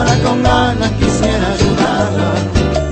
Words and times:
ahora 0.00 0.16
con 0.24 0.42
ganas 0.42 0.90
quisiera 0.92 1.46
ayudarla 1.52 2.32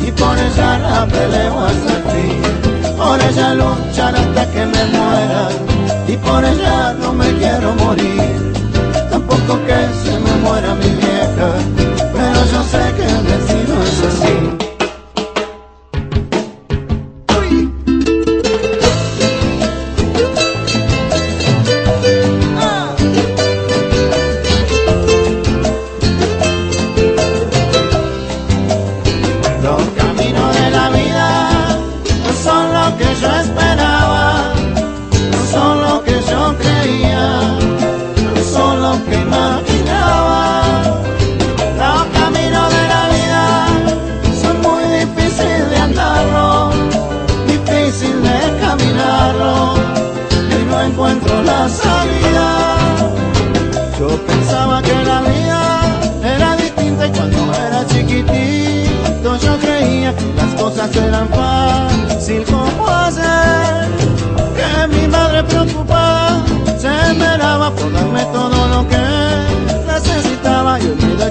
y 0.06 0.11
por 0.12 0.37
ella 0.37 0.78
la 0.78 1.06
peleo 1.06 1.59
hasta 1.64 1.92
el 1.97 2.97
por 2.97 3.20
ella 3.23 3.55
luchar 3.55 4.14
hasta 4.14 4.51
que 4.53 4.67
me 4.67 4.84
muera 4.92 5.48
y 6.06 6.17
por 6.19 6.45
ella 6.45 6.95
no 7.01 7.12
me 7.12 7.33
quiero 7.34 7.73
morir. 7.75 8.53
Tampoco 9.11 9.59
que 9.67 9.79
se 10.03 10.19
me 10.19 10.33
muera 10.42 10.75
mi 10.75 10.91
vieja 11.03 11.88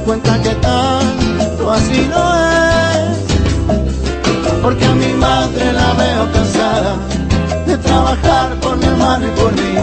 cuenta 0.07 0.41
que 0.41 0.55
tanto 0.55 1.69
así 1.69 2.07
no 2.09 2.23
es. 2.47 3.17
Porque 4.61 4.85
a 4.85 4.93
mi 4.93 5.13
madre 5.13 5.73
la 5.73 5.93
veo 6.01 6.31
cansada 6.31 6.95
de 7.67 7.77
trabajar 7.77 8.55
por 8.61 8.77
mi 8.77 8.85
hermano 8.85 9.27
y 9.27 9.31
por 9.31 9.51
mí. 9.51 9.75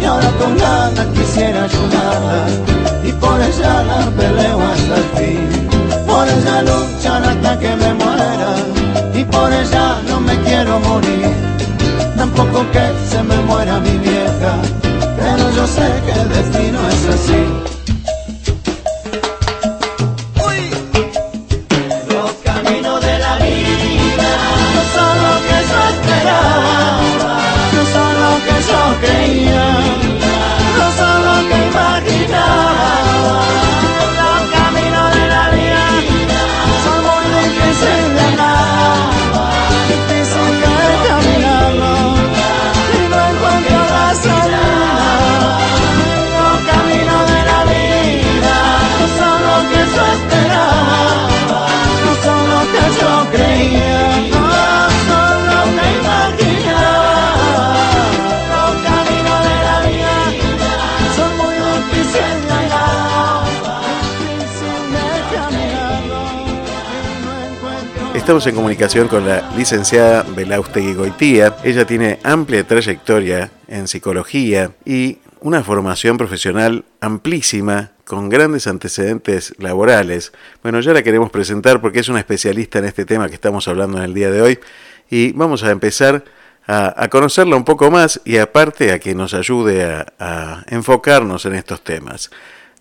Y 0.00 0.04
ahora 0.04 0.28
con 0.40 0.58
ganas 0.58 1.06
quisiera 1.16 1.64
ayudarla. 1.64 2.38
Y 3.04 3.12
por 3.12 3.40
ella 3.40 3.84
la 3.90 4.00
peleo 4.18 4.58
hasta 4.72 4.94
el 5.02 5.08
fin. 5.16 5.48
Por 6.04 6.26
ella 6.26 6.62
luchar 6.62 7.22
hasta 7.22 7.58
que 7.60 7.76
me 7.76 7.94
muera. 7.94 8.50
Y 9.14 9.22
por 9.24 9.52
ella 9.52 10.02
no 10.08 10.20
me 10.20 10.36
quiero 10.46 10.80
morir. 10.80 11.32
Tampoco 12.16 12.66
que 12.72 12.84
se 13.08 13.22
me 13.22 13.36
muera 13.42 13.78
mi 13.78 13.98
vieja. 13.98 14.52
Pero 15.16 15.50
yo 15.54 15.64
sé 15.64 15.86
que 16.04 16.12
el 16.22 16.28
destino 16.28 16.78
es 16.88 17.14
así 17.14 17.77
Estamos 68.18 68.46
en 68.48 68.56
comunicación 68.56 69.08
con 69.08 69.26
la 69.26 69.48
licenciada 69.56 70.22
Belaustegui 70.22 70.92
Goitía. 70.92 71.56
Ella 71.64 71.86
tiene 71.86 72.18
amplia 72.24 72.66
trayectoria 72.66 73.50
en 73.68 73.88
psicología 73.88 74.72
y 74.84 75.18
una 75.40 75.62
formación 75.62 76.18
profesional 76.18 76.84
amplísima 77.00 77.92
con 78.04 78.28
grandes 78.28 78.66
antecedentes 78.66 79.54
laborales. 79.58 80.32
Bueno, 80.62 80.80
ya 80.80 80.92
la 80.92 81.02
queremos 81.02 81.30
presentar 81.30 81.80
porque 81.80 82.00
es 82.00 82.08
una 82.10 82.18
especialista 82.18 82.80
en 82.80 82.86
este 82.86 83.06
tema 83.06 83.28
que 83.28 83.34
estamos 83.34 83.66
hablando 83.66 83.96
en 83.98 84.04
el 84.04 84.12
día 84.12 84.30
de 84.30 84.42
hoy 84.42 84.58
y 85.08 85.32
vamos 85.32 85.62
a 85.62 85.70
empezar 85.70 86.24
a, 86.66 87.08
conocerla 87.08 87.56
un 87.56 87.64
poco 87.64 87.90
más 87.90 88.20
y 88.26 88.36
aparte 88.36 88.92
a 88.92 88.98
que 88.98 89.14
nos 89.14 89.32
ayude 89.32 90.04
a 90.18 90.64
enfocarnos 90.66 91.46
en 91.46 91.54
estos 91.54 91.82
temas. 91.82 92.30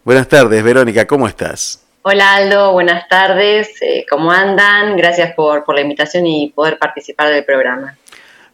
Buenas 0.03 0.27
tardes, 0.27 0.61
Verónica, 0.61 1.05
¿cómo 1.05 1.27
estás? 1.27 1.86
Hola 2.09 2.35
Aldo, 2.35 2.71
buenas 2.71 3.05
tardes, 3.09 3.81
eh, 3.81 4.05
¿cómo 4.09 4.31
andan? 4.31 4.95
Gracias 4.95 5.33
por, 5.33 5.65
por 5.65 5.75
la 5.75 5.81
invitación 5.81 6.25
y 6.25 6.53
poder 6.55 6.79
participar 6.79 7.29
del 7.29 7.43
programa. 7.43 7.97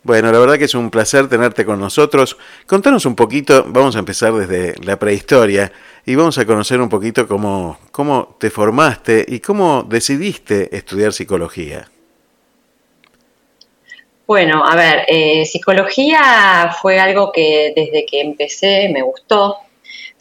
Bueno, 0.01 0.31
la 0.31 0.39
verdad 0.39 0.57
que 0.57 0.63
es 0.63 0.73
un 0.73 0.89
placer 0.89 1.29
tenerte 1.29 1.63
con 1.63 1.79
nosotros. 1.79 2.35
Contanos 2.65 3.05
un 3.05 3.15
poquito, 3.15 3.63
vamos 3.67 3.95
a 3.95 3.99
empezar 3.99 4.33
desde 4.33 4.73
la 4.83 4.97
prehistoria 4.97 5.71
y 6.03 6.15
vamos 6.15 6.35
a 6.39 6.47
conocer 6.47 6.81
un 6.81 6.89
poquito 6.89 7.27
cómo, 7.27 7.77
cómo 7.91 8.37
te 8.39 8.49
formaste 8.49 9.23
y 9.27 9.39
cómo 9.39 9.83
decidiste 9.83 10.75
estudiar 10.75 11.13
psicología. 11.13 11.87
Bueno, 14.25 14.65
a 14.65 14.75
ver, 14.75 15.05
eh, 15.07 15.45
psicología 15.45 16.75
fue 16.81 16.99
algo 16.99 17.31
que 17.31 17.71
desde 17.75 18.03
que 18.07 18.19
empecé 18.19 18.89
me 18.91 19.03
gustó. 19.03 19.57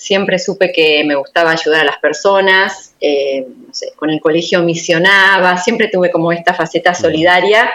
Siempre 0.02 0.38
supe 0.38 0.72
que 0.72 1.04
me 1.04 1.14
gustaba 1.14 1.52
ayudar 1.52 1.82
a 1.82 1.84
las 1.84 1.98
personas, 1.98 2.94
eh, 3.00 3.46
no 3.48 3.72
sé, 3.72 3.92
con 3.94 4.10
el 4.10 4.20
colegio 4.20 4.60
misionaba, 4.62 5.56
siempre 5.58 5.88
tuve 5.88 6.10
como 6.10 6.32
esta 6.32 6.54
faceta 6.54 6.92
solidaria. 6.92 7.70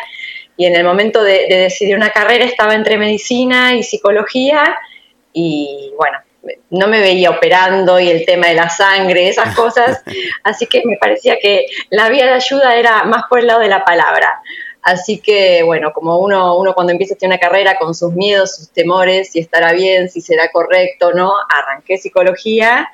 Y 0.57 0.65
en 0.65 0.75
el 0.75 0.83
momento 0.83 1.23
de, 1.23 1.47
de 1.47 1.57
decidir 1.57 1.95
una 1.95 2.09
carrera 2.09 2.43
estaba 2.43 2.75
entre 2.75 2.97
medicina 2.97 3.75
y 3.75 3.83
psicología 3.83 4.77
y 5.31 5.93
bueno, 5.95 6.17
no 6.69 6.87
me 6.87 6.99
veía 6.99 7.29
operando 7.29 7.99
y 7.99 8.09
el 8.09 8.25
tema 8.25 8.47
de 8.47 8.55
la 8.55 8.69
sangre, 8.69 9.29
esas 9.29 9.55
cosas, 9.55 10.03
así 10.43 10.65
que 10.67 10.81
me 10.85 10.97
parecía 10.97 11.37
que 11.39 11.67
la 11.89 12.09
vía 12.09 12.25
de 12.25 12.33
ayuda 12.33 12.75
era 12.75 13.03
más 13.03 13.23
por 13.29 13.39
el 13.39 13.47
lado 13.47 13.61
de 13.61 13.69
la 13.69 13.83
palabra. 13.85 14.41
Así 14.87 15.19
que, 15.19 15.63
bueno, 15.63 15.91
como 15.91 16.17
uno, 16.17 16.57
uno 16.57 16.73
cuando 16.73 16.93
empieza 16.93 17.13
a 17.21 17.25
una 17.25 17.37
carrera 17.37 17.77
con 17.77 17.93
sus 17.93 18.13
miedos, 18.13 18.55
sus 18.55 18.71
temores, 18.71 19.29
si 19.29 19.39
estará 19.39 19.73
bien, 19.73 20.07
si 20.07 20.21
será 20.21 20.49
correcto 20.49 21.11
no, 21.11 21.33
arranqué 21.49 21.97
psicología, 21.97 22.87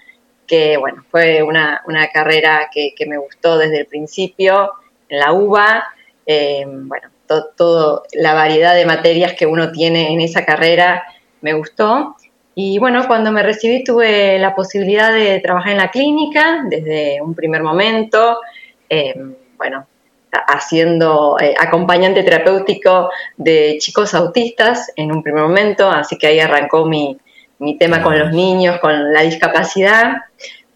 que, 0.48 0.78
bueno, 0.78 1.06
fue 1.12 1.44
una, 1.44 1.84
una 1.86 2.07
carrera 2.07 2.72
que, 2.74 2.95
que, 2.98 3.06
me 3.06 3.19
gustó 3.19 3.60
desde 3.60 3.81
el 3.81 3.86
principio, 3.86 4.72
en 5.07 5.19
la 5.19 5.34
UBA, 5.34 5.84
eh, 6.25 6.66
bueno, 6.68 7.10
toda 7.28 7.51
to, 7.56 8.04
la 8.13 8.34
variedad 8.34 8.74
de 8.74 8.88
materias 8.88 9.34
que 9.34 9.45
uno 9.45 9.72
tiene 9.72 10.13
en 10.13 10.22
esa 10.22 10.45
carrera 10.45 11.04
me 11.42 11.54
gustó. 11.54 12.16
Y 12.56 12.80
bueno, 12.80 13.06
cuando 13.06 13.31
me 13.31 13.44
recibí 13.44 13.84
tuve 13.84 14.40
la 14.40 14.56
posibilidad 14.56 15.13
de 15.13 15.40
trabajar 15.42 15.74
en 15.74 15.78
la 15.78 15.92
clínica 15.92 16.63
desde 16.68 17.22
un 17.22 17.36
primer 17.36 17.62
momento, 17.62 18.40
eh, 18.90 19.13
bueno, 19.57 19.86
haciendo 20.47 21.38
eh, 21.39 21.53
acompañante 21.59 22.24
terapéutico 22.24 23.09
de 23.38 23.77
chicos 23.80 24.13
autistas 24.13 24.91
en 24.95 25.12
un 25.12 25.24
primer 25.24 25.44
momento, 25.44 25.89
así 25.89 26.18
que 26.18 26.27
ahí 26.27 26.39
arrancó 26.39 26.85
mi, 26.85 27.18
mi 27.59 27.77
tema 27.77 28.01
con 28.01 28.18
los 28.18 28.31
niños, 28.31 28.80
con 28.80 29.13
la 29.13 29.21
discapacidad. 29.21 30.24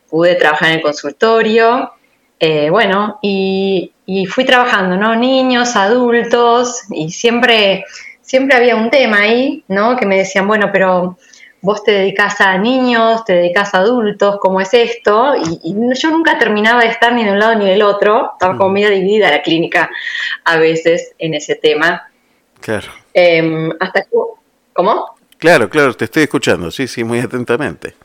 Pude 0.09 0.35
trabajar 0.35 0.69
en 0.69 0.75
el 0.75 0.81
consultorio, 0.81 1.91
eh, 2.39 2.69
bueno, 2.69 3.19
y, 3.21 3.93
fui 4.29 4.45
trabajando, 4.45 4.95
¿no? 4.95 5.15
Niños, 5.15 5.75
adultos, 5.75 6.83
y 6.91 7.09
siempre, 7.09 7.83
siempre 8.21 8.55
había 8.55 8.75
un 8.75 8.89
tema 8.89 9.21
ahí, 9.21 9.63
¿no? 9.67 9.97
Que 9.97 10.05
me 10.05 10.17
decían, 10.17 10.47
bueno, 10.47 10.69
pero 10.71 11.17
vos 11.61 11.83
te 11.83 11.91
dedicas 11.91 12.39
a 12.41 12.57
niños, 12.57 13.25
te 13.25 13.33
dedicas 13.33 13.73
a 13.73 13.79
adultos, 13.79 14.37
¿cómo 14.39 14.61
es 14.61 14.73
esto? 14.73 15.33
Y, 15.63 15.75
yo 15.95 16.11
nunca 16.11 16.37
terminaba 16.37 16.81
de 16.81 16.87
estar 16.87 17.13
ni 17.13 17.23
de 17.23 17.31
un 17.31 17.39
lado 17.39 17.55
ni 17.55 17.65
del 17.65 17.81
otro, 17.81 18.31
estaba 18.33 18.57
como 18.57 18.69
media 18.69 18.89
dividida 18.89 19.31
la 19.31 19.41
clínica 19.41 19.89
a 20.43 20.57
veces 20.57 21.13
en 21.17 21.33
ese 21.33 21.55
tema. 21.55 22.09
Claro. 22.61 22.87
Em, 23.13 23.71
hasta 23.79 24.05
¿Cómo? 24.73 25.17
Claro, 25.39 25.69
claro, 25.69 25.93
te 25.95 26.05
estoy 26.05 26.23
escuchando, 26.23 26.69
sí, 26.69 26.87
sí, 26.87 27.03
muy 27.03 27.19
atentamente. 27.19 27.95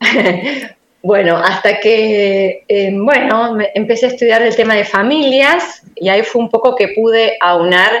bueno, 1.02 1.36
hasta 1.36 1.78
que, 1.78 2.64
em, 2.68 3.04
bueno, 3.04 3.58
empecé 3.74 4.06
a 4.06 4.08
estudiar 4.08 4.42
el 4.42 4.56
tema 4.56 4.74
de 4.74 4.84
familias 4.84 5.82
y 5.94 6.08
ahí 6.08 6.22
fue 6.22 6.40
un 6.40 6.50
poco 6.50 6.74
que 6.74 6.88
pude 6.88 7.36
aunar 7.40 7.92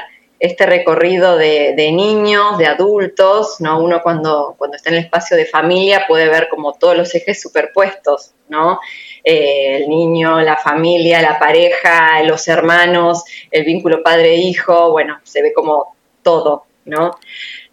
este 0.42 0.66
recorrido 0.66 1.36
de, 1.38 1.92
niños, 1.92 2.58
de 2.58 2.66
adultos, 2.66 3.60
¿no? 3.60 3.80
Uno 3.80 4.02
cuando, 4.02 4.56
cuando 4.58 4.76
está 4.76 4.90
en 4.90 4.96
el 4.96 5.04
espacio 5.04 5.36
de 5.36 5.46
familia 5.46 6.04
puede 6.08 6.28
ver 6.28 6.48
como 6.48 6.72
todos 6.72 6.96
los 6.96 7.14
ejes 7.14 7.40
superpuestos, 7.40 8.32
¿no? 8.48 8.80
Eh, 9.22 9.76
el 9.76 9.88
niño, 9.88 10.40
la 10.40 10.56
familia, 10.56 11.22
la 11.22 11.38
pareja, 11.38 12.24
los 12.24 12.48
hermanos, 12.48 13.22
el 13.52 13.64
vínculo 13.64 14.02
padre-hijo, 14.02 14.90
bueno, 14.90 15.20
se 15.22 15.42
ve 15.42 15.52
como 15.52 15.94
todo, 16.24 16.64
¿no? 16.86 17.12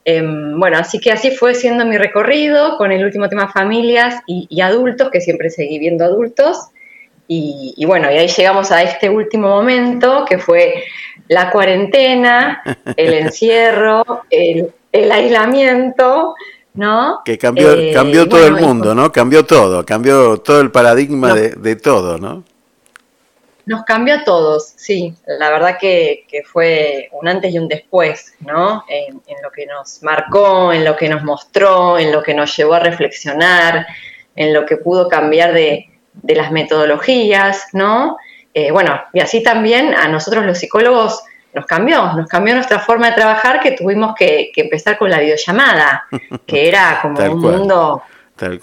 Em, 0.05 0.59
bueno, 0.59 0.77
así 0.77 0.99
que 0.99 1.11
así 1.11 1.31
fue 1.31 1.55
siendo 1.55 1.85
mi 1.85 1.97
recorrido 1.97 2.77
con 2.77 2.91
el 2.91 3.03
último 3.03 3.29
tema 3.29 3.51
familias 3.51 4.21
y, 4.27 4.61
adultos, 4.61 5.09
que 5.09 5.21
siempre 5.21 5.49
seguí 5.49 5.79
viendo 5.79 6.05
adultos. 6.05 6.67
Y, 7.27 7.73
y, 7.77 7.85
bueno, 7.85 8.11
y 8.11 8.17
ahí 8.17 8.27
llegamos 8.27 8.71
a 8.71 8.83
este 8.83 9.09
último 9.09 9.49
momento, 9.49 10.25
que 10.29 10.37
fue 10.37 10.83
la 11.29 11.51
cuarentena, 11.51 12.63
el 12.97 13.13
encierro, 13.13 14.23
el, 14.31 14.73
aislamiento, 15.11 16.33
¿no? 16.73 17.21
Que 17.23 17.37
cambió, 17.37 17.71
eh, 17.71 17.91
cambió 17.93 18.27
todo 18.27 18.45
el 18.47 18.55
mundo, 18.55 18.95
¿no? 18.95 19.11
Cambió 19.11 19.45
todo, 19.45 19.85
cambió 19.85 20.39
todo 20.39 20.59
el 20.59 20.71
paradigma 20.71 21.35
de, 21.35 21.75
todo, 21.75 22.17
¿no? 22.17 22.43
Nos 23.67 23.83
cambió 23.83 24.15
a 24.15 24.23
todos, 24.23 24.73
sí. 24.75 25.13
La 25.27 25.51
verdad 25.51 25.77
que, 25.79 26.25
fue 26.51 27.09
un 27.11 27.27
antes 27.27 27.53
y 27.53 27.59
un 27.59 27.67
después, 27.67 28.33
¿no? 28.39 28.83
En, 28.89 29.21
lo 29.43 29.51
que 29.51 29.67
nos 29.67 30.01
marcó, 30.01 30.73
en 30.73 30.83
lo 30.83 30.95
que 30.95 31.09
nos 31.09 31.23
mostró, 31.23 31.99
en 31.99 32.11
lo 32.11 32.23
que 32.23 32.33
nos 32.33 32.57
llevó 32.57 32.73
a 32.73 32.79
reflexionar, 32.79 33.85
en 34.35 34.51
lo 34.51 34.65
que 34.65 34.77
pudo 34.77 35.07
cambiar 35.07 35.53
de, 35.53 35.91
de 36.13 36.35
las 36.35 36.51
metodologías, 36.51 37.67
¿no? 37.73 38.17
Eh, 38.53 38.71
bueno, 38.71 38.99
y 39.13 39.19
así 39.19 39.43
también 39.43 39.93
a 39.93 40.07
nosotros 40.07 40.45
los 40.45 40.57
psicólogos 40.57 41.21
nos 41.53 41.65
cambió, 41.65 42.13
nos 42.13 42.27
cambió 42.27 42.55
nuestra 42.55 42.79
forma 42.79 43.09
de 43.09 43.15
trabajar 43.15 43.59
que 43.59 43.71
tuvimos 43.71 44.15
que, 44.15 44.51
empezar 44.55 44.97
con 44.97 45.09
la 45.09 45.19
videollamada, 45.19 46.05
que 46.45 46.67
era 46.67 46.99
como 47.01 47.19
un 47.19 47.39
mundo 47.39 48.03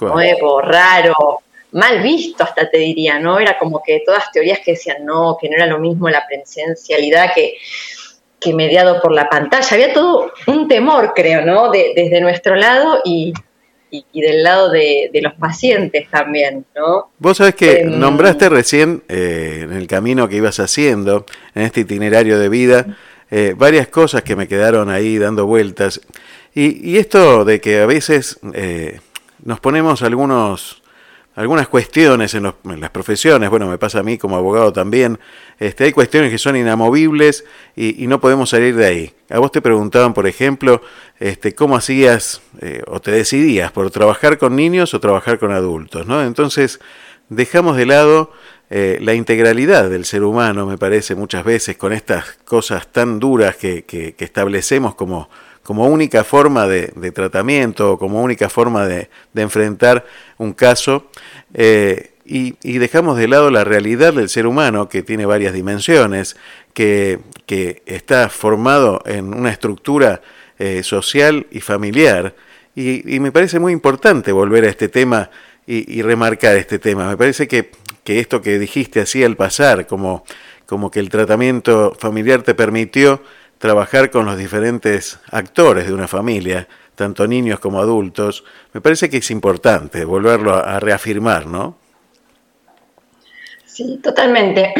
nuevo, 0.00 0.60
raro, 0.60 1.40
mal 1.72 2.00
visto 2.00 2.44
hasta 2.44 2.68
te 2.70 2.78
diría, 2.78 3.18
¿no? 3.18 3.38
Era 3.38 3.58
como 3.58 3.82
que 3.82 4.02
todas 4.04 4.30
teorías 4.32 4.60
que 4.60 4.72
decían 4.72 5.04
no, 5.04 5.36
que 5.40 5.48
no 5.48 5.56
era 5.56 5.66
lo 5.66 5.78
mismo 5.78 6.08
la 6.08 6.26
presencialidad 6.26 7.34
que, 7.34 7.56
que 8.40 8.54
mediado 8.54 9.00
por 9.00 9.12
la 9.12 9.28
pantalla. 9.28 9.68
Había 9.70 9.92
todo 9.92 10.32
un 10.46 10.68
temor, 10.68 11.12
creo, 11.14 11.44
¿no? 11.44 11.70
desde 11.70 12.20
nuestro 12.20 12.54
lado 12.54 13.00
y, 13.04 13.32
y, 13.90 14.20
del 14.20 14.42
lado 14.42 14.70
de, 14.70 15.10
los 15.22 15.34
pacientes 15.34 16.08
también, 16.10 16.64
¿no? 16.74 17.10
Vos 17.18 17.38
sabés 17.38 17.54
que 17.54 17.80
em, 17.80 17.98
nombraste 17.98 18.48
recién, 18.48 19.02
eh, 19.08 19.60
en 19.62 19.72
el 19.72 19.86
camino 19.86 20.28
que 20.28 20.36
ibas 20.36 20.60
haciendo, 20.60 21.24
en 21.54 21.62
este 21.62 21.80
itinerario 21.80 22.38
de 22.38 22.48
vida, 22.48 22.96
eh, 23.30 23.54
varias 23.56 23.88
cosas 23.88 24.22
que 24.22 24.36
me 24.36 24.48
quedaron 24.48 24.90
ahí 24.90 25.18
dando 25.18 25.46
vueltas. 25.46 26.00
Y, 26.54 26.90
y 26.90 26.98
esto 26.98 27.44
de 27.44 27.60
que 27.60 27.80
a 27.80 27.86
veces 27.86 28.38
eh, 28.54 29.00
nos 29.44 29.60
ponemos 29.60 30.02
algunos 30.02 30.82
algunas 31.36 31.68
cuestiones 31.68 32.34
en, 32.34 32.44
las 32.44 32.90
profesiones, 32.90 33.50
bueno, 33.50 33.68
me 33.68 33.76
pasa 33.76 34.00
a 34.00 34.02
mí 34.02 34.16
como 34.16 34.36
abogado 34.36 34.72
también, 34.72 35.18
este, 35.58 35.84
hay 35.84 35.92
cuestiones 35.92 36.30
que 36.30 36.38
son 36.38 36.56
inamovibles 36.56 37.44
y, 37.76 38.06
no 38.06 38.20
podemos 38.20 38.50
salir 38.50 38.74
de 38.74 38.86
ahí. 38.86 39.12
A 39.28 39.38
vos 39.38 39.52
te 39.52 39.60
preguntaban, 39.60 40.14
por 40.14 40.26
ejemplo, 40.26 40.80
este, 41.20 41.54
cómo 41.54 41.76
hacías 41.76 42.40
eh, 42.62 42.82
o 42.86 43.00
te 43.00 43.10
decidías 43.10 43.70
por 43.70 43.90
trabajar 43.90 44.38
con 44.38 44.56
niños 44.56 44.94
o 44.94 45.00
trabajar 45.00 45.38
con 45.38 45.52
adultos, 45.52 46.06
¿no? 46.06 46.22
Entonces, 46.22 46.80
dejamos 47.28 47.76
de 47.76 47.84
lado 47.84 48.32
eh, 48.70 48.98
la 49.02 49.12
integralidad 49.12 49.90
del 49.90 50.06
ser 50.06 50.24
humano, 50.24 50.64
me 50.64 50.78
parece, 50.78 51.14
muchas 51.14 51.44
veces, 51.44 51.76
con 51.76 51.92
estas 51.92 52.32
cosas 52.46 52.90
tan 52.90 53.20
duras 53.20 53.56
que, 53.56 53.84
que, 53.84 54.14
establecemos 54.18 54.94
como, 54.94 55.28
como 55.66 55.88
única 55.88 56.22
forma 56.22 56.68
de, 56.68 56.92
de, 56.94 57.10
tratamiento, 57.10 57.98
como 57.98 58.22
única 58.22 58.48
forma 58.48 58.86
de, 58.86 59.10
de 59.32 59.42
enfrentar 59.42 60.06
un 60.38 60.52
caso, 60.52 61.10
eh, 61.54 62.12
y, 62.24 62.78
dejamos 62.78 63.16
de 63.16 63.26
lado 63.26 63.50
la 63.50 63.64
realidad 63.64 64.14
del 64.14 64.28
ser 64.28 64.46
humano, 64.46 64.88
que 64.88 65.02
tiene 65.02 65.26
varias 65.26 65.52
dimensiones, 65.52 66.36
que, 66.72 67.20
está 67.86 68.28
formado 68.28 69.02
en 69.06 69.34
una 69.34 69.50
estructura 69.50 70.20
eh, 70.58 70.82
social 70.82 71.46
y 71.50 71.60
familiar. 71.60 72.34
Y, 72.74 73.18
me 73.20 73.32
parece 73.32 73.58
muy 73.58 73.72
importante 73.72 74.32
volver 74.32 74.64
a 74.64 74.68
este 74.68 74.88
tema 74.88 75.30
y, 75.66 76.00
remarcar 76.02 76.56
este 76.56 76.78
tema. 76.78 77.08
Me 77.08 77.16
parece 77.16 77.48
que, 77.48 77.70
esto 78.04 78.40
que 78.40 78.58
dijiste 78.58 79.00
así 79.00 79.24
al 79.24 79.36
pasar, 79.36 79.86
como, 79.86 80.24
como 80.64 80.92
que 80.92 81.00
el 81.00 81.08
tratamiento 81.08 81.96
familiar 81.98 82.42
te 82.42 82.54
permitió 82.54 83.20
trabajar 83.58 84.10
con 84.10 84.26
los 84.26 84.36
diferentes 84.36 85.18
actores 85.30 85.86
de 85.86 85.94
una 85.94 86.08
familia, 86.08 86.68
tanto 86.94 87.26
niños 87.26 87.60
como 87.60 87.80
adultos, 87.80 88.44
me 88.72 88.80
parece 88.80 89.08
que 89.08 89.18
es 89.18 89.30
importante 89.30 90.04
volverlo 90.04 90.54
a, 90.54 90.80
reafirmar, 90.80 91.46
¿no? 91.46 91.76
Sí, 93.64 94.00
totalmente. 94.02 94.72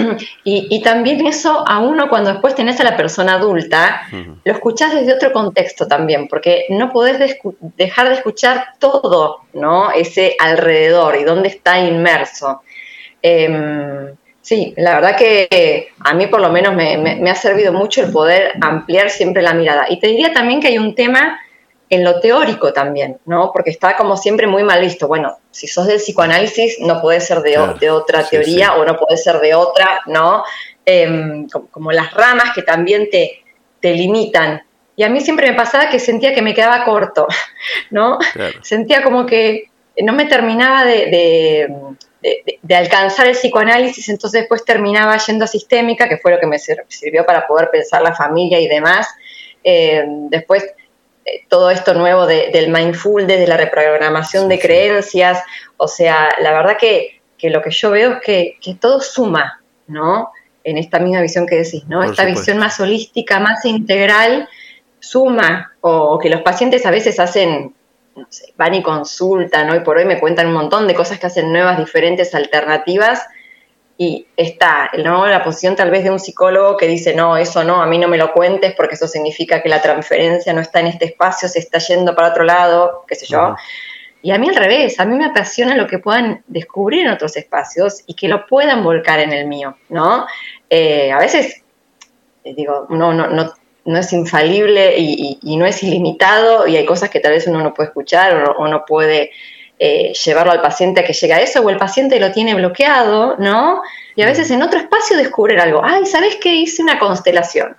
Y, 0.45 0.81
también 0.83 1.27
eso 1.27 1.69
a 1.69 1.81
uno 1.81 2.09
cuando 2.09 2.31
después 2.33 2.55
tenés 2.55 2.81
a 2.81 2.85
la 2.85 2.97
persona 2.97 3.35
adulta, 3.35 4.03
lo 4.45 4.53
escuchás 4.53 4.95
desde 4.95 5.13
otro 5.13 5.33
contexto 5.33 5.87
también, 5.87 6.29
porque 6.29 6.65
no 6.71 6.93
podés 6.93 7.37
dejar 7.77 8.09
de 8.09 8.15
escuchar 8.15 8.69
todo, 8.79 9.41
¿no? 9.53 9.91
Ese 9.91 10.37
alrededor 10.39 11.17
y 11.17 11.25
dónde 11.25 11.49
está 11.49 11.81
inmerso. 11.81 12.63
Em, 13.21 14.15
sí, 14.47 14.73
la 14.77 14.95
verdad 14.95 15.17
que 15.17 15.89
a 15.99 16.15
mí 16.15 16.29
por 16.29 16.41
lo 16.41 16.51
menos 16.51 16.75
me 16.75 17.31
ha 17.31 17.35
servido 17.35 17.73
mucho 17.73 18.03
el 18.03 18.13
poder 18.13 18.53
ampliar 18.61 19.11
siempre 19.11 19.43
la 19.43 19.55
mirada. 19.55 19.87
Y 19.89 19.99
te 19.99 20.07
diría 20.07 20.33
también 20.33 20.61
que 20.61 20.69
hay 20.69 20.79
un 20.79 20.95
tema 20.95 21.41
en 21.89 22.05
lo 22.05 22.21
teórico 22.21 22.73
también, 22.73 23.19
¿no? 23.27 23.51
Porque 23.53 23.71
está 23.71 23.97
como 23.97 24.17
siempre 24.17 24.47
muy 24.47 24.65
mal 24.65 24.81
visto. 24.81 25.07
Bueno, 25.07 25.39
si 25.51 25.67
sos 25.67 25.87
del 25.87 25.99
psicoanálisis, 25.99 26.79
no 26.81 27.01
puede 27.01 27.21
ser 27.21 27.41
de, 27.41 27.59
otra 27.59 28.25
teoría 28.25 28.75
o 28.75 28.85
no 28.85 28.97
puede 28.97 29.17
ser 29.17 29.39
de 29.39 29.55
otra, 29.55 30.01
¿no? 30.07 30.45
Em, 30.85 31.49
como, 31.49 31.93
las 31.93 32.13
ramas 32.13 32.53
que 32.55 32.63
también 32.63 33.09
te, 33.11 33.43
te 33.81 33.95
limitan. 33.95 34.63
Y 34.97 35.03
a 35.03 35.09
mí 35.09 35.21
siempre 35.21 35.51
me 35.51 35.57
pasaba 35.57 35.89
que 35.89 35.99
sentía 35.99 36.35
que 36.35 36.43
me 36.43 36.55
quedaba 36.55 36.85
corto, 36.85 37.27
¿no? 37.91 38.19
Sentía 38.63 39.03
como 39.03 39.27
que 39.27 39.71
no 40.03 40.13
me 40.13 40.27
terminaba 40.27 40.85
de, 40.85 41.07
de, 41.07 41.75
alcanzar 42.75 43.27
el 43.27 43.35
psicoanálisis, 43.35 44.09
entonces 44.09 44.43
después 44.43 44.65
terminaba 44.65 45.17
yendo 45.19 45.45
a 45.45 45.49
sistémica, 45.49 46.09
que 46.09 46.19
fue 46.19 46.33
lo 46.33 46.41
que 46.41 46.47
me 46.47 46.59
sirvió 46.59 47.25
para 47.25 47.47
poder 47.47 47.71
pensar 47.71 48.03
la 48.03 48.15
familia 48.15 48.61
y 48.61 48.69
demás. 48.69 49.09
Em, 49.63 50.29
después 50.29 50.65
eh, 51.27 51.45
todo 51.49 51.71
esto 51.71 51.93
nuevo 51.93 52.25
del 52.25 52.71
mindfulness, 52.71 53.41
de 53.41 53.47
la 53.49 53.57
reprogramación 53.57 54.49
de 54.49 54.61
creencias. 54.61 55.43
O 55.77 55.89
sea, 55.89 56.31
la 56.41 56.53
verdad 56.53 56.77
que, 56.79 57.21
lo 57.43 57.61
que 57.63 57.71
yo 57.71 57.91
veo 57.91 58.13
es 58.13 58.21
que, 58.61 58.75
todo 58.81 59.01
suma, 59.01 59.61
¿no? 59.89 60.31
En 60.63 60.79
esta 60.79 61.01
misma 61.01 61.21
visión 61.21 61.47
que 61.47 61.57
decís, 61.57 61.85
¿no? 61.89 62.03
esta 62.03 62.25
visión 62.25 62.59
más 62.59 62.81
holística, 62.81 63.39
más 63.41 63.65
integral, 63.65 64.49
suma. 65.01 65.73
O, 65.81 66.19
que 66.19 66.31
los 66.31 66.43
pacientes 66.43 66.87
a 66.87 66.91
veces 66.91 67.19
hacen, 67.21 67.75
no 68.17 68.27
sé, 68.31 68.55
van 68.57 68.75
y 68.75 68.83
consultan, 68.83 69.67
¿no? 69.69 69.77
Y 69.77 69.81
por 69.81 69.99
hoy 69.99 70.05
me 70.05 70.19
cuentan 70.19 70.49
un 70.49 70.55
montón 70.55 70.87
de 70.89 70.95
cosas 70.95 71.19
que 71.19 71.27
hacen 71.27 71.53
nuevas, 71.53 71.79
diferentes, 71.79 72.35
alternativas. 72.35 73.27
y 73.99 74.27
está 74.37 74.91
¿no? 75.03 75.27
la 75.27 75.43
posición 75.43 75.75
tal 75.75 75.91
vez 75.91 76.05
de 76.05 76.11
un 76.11 76.19
psicólogo 76.19 76.77
que 76.77 76.87
dice, 76.87 77.15
no, 77.15 77.37
eso 77.39 77.65
no, 77.65 77.81
a 77.81 77.87
mí 77.87 77.97
no 77.99 78.09
me 78.09 78.19
lo 78.19 78.33
cuentes 78.33 78.75
porque 78.77 78.95
eso 78.95 79.09
significa 79.09 79.63
que 79.63 79.71
la 79.71 79.81
transferencia 79.81 80.53
no 80.53 80.61
está 80.61 80.81
en 80.81 80.89
este 80.89 81.07
espacio, 81.07 81.49
se 81.49 81.61
está 81.61 81.79
yendo 81.79 82.15
para 82.15 82.29
otro 82.29 82.45
lado, 82.45 83.05
qué 83.09 83.15
sé 83.15 83.27
yo. 83.27 83.57
Y 84.23 84.33
a 84.33 84.39
mí 84.39 84.49
al 84.49 84.57
revés, 84.57 84.99
a 84.99 85.05
mí 85.05 85.17
me 85.17 85.27
apasiona 85.27 85.77
lo 85.77 85.87
que 85.87 85.99
puedan 85.99 86.43
descubrir 86.47 87.07
en 87.07 87.13
otros 87.13 87.37
espacios 87.37 88.03
y 88.07 88.15
que 88.15 88.29
lo 88.29 88.45
puedan 88.47 88.83
volcar 88.83 89.21
en 89.21 89.33
el 89.33 89.47
mío, 89.47 89.77
¿no? 89.89 90.27
Eh, 90.69 91.13
a 91.13 91.19
veces, 91.19 91.63
digo, 92.45 92.87
no, 92.91 93.15
no, 93.15 93.29
no, 93.29 93.53
no 93.87 93.99
es 93.99 94.13
infalible 94.13 94.97
y, 94.99 95.57
no 95.57 95.65
es 95.67 95.83
ilimitado 95.83 96.67
y 96.67 96.77
hay 96.77 96.85
cosas 96.85 97.11
que 97.11 97.21
tal 97.21 97.33
vez 97.33 97.47
uno 97.47 97.63
no 97.63 97.73
puede 97.73 97.89
escuchar 97.89 98.55
o 98.59 98.69
no 98.69 98.85
puede 98.85 99.31
eh, 99.79 100.15
llevarlo 100.25 100.53
al 100.53 100.63
paciente 100.63 101.01
a 101.01 101.05
que 101.05 101.13
llegue 101.13 101.35
a 101.35 101.41
eso, 101.43 101.61
o 101.61 101.69
el 101.69 101.77
paciente 101.77 102.19
lo 102.19 102.33
tiene 102.33 102.55
bloqueado, 102.55 103.37
¿no? 103.37 103.83
Y 104.15 104.23
a 104.23 104.27
veces 104.27 104.51
en 104.51 104.63
otro 104.63 104.79
espacio 104.79 105.19
descubrir 105.19 105.61
algo. 105.61 105.83
Ay, 105.85 106.07
¿sabes 106.07 106.37
qué? 106.37 106.55
Hice 106.55 106.83
una 106.83 106.99
constelación. 106.99 107.77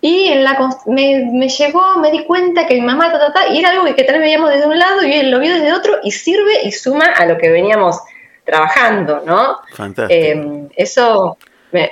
Y 0.00 0.28
en 0.28 0.42
la 0.42 0.58
me, 0.86 1.28
me, 1.30 1.48
llegó, 1.50 1.96
me 1.98 2.10
di 2.10 2.24
cuenta 2.24 2.66
que 2.66 2.74
mi 2.76 2.80
mamá, 2.80 3.12
ta, 3.12 3.18
ta, 3.18 3.32
ta, 3.34 3.48
y 3.48 3.58
era 3.58 3.70
algo 3.70 3.84
que, 3.84 4.04
tal 4.04 4.14
vez 4.14 4.22
veíamos 4.22 4.50
desde 4.50 4.66
un 4.66 4.78
lado 4.78 5.04
y 5.04 5.12
él 5.12 5.30
lo 5.30 5.38
vio 5.38 5.52
desde 5.52 5.74
otro 5.74 5.98
y 6.02 6.12
sirve 6.12 6.62
y 6.64 6.72
suma 6.72 7.12
a 7.14 7.26
lo 7.26 7.36
que 7.36 7.50
veníamos 7.50 8.00
trabajando, 8.44 9.22
¿no? 9.26 9.58
Fantástico. 9.74 10.18
Eh, 10.18 10.68
eso 10.76 11.36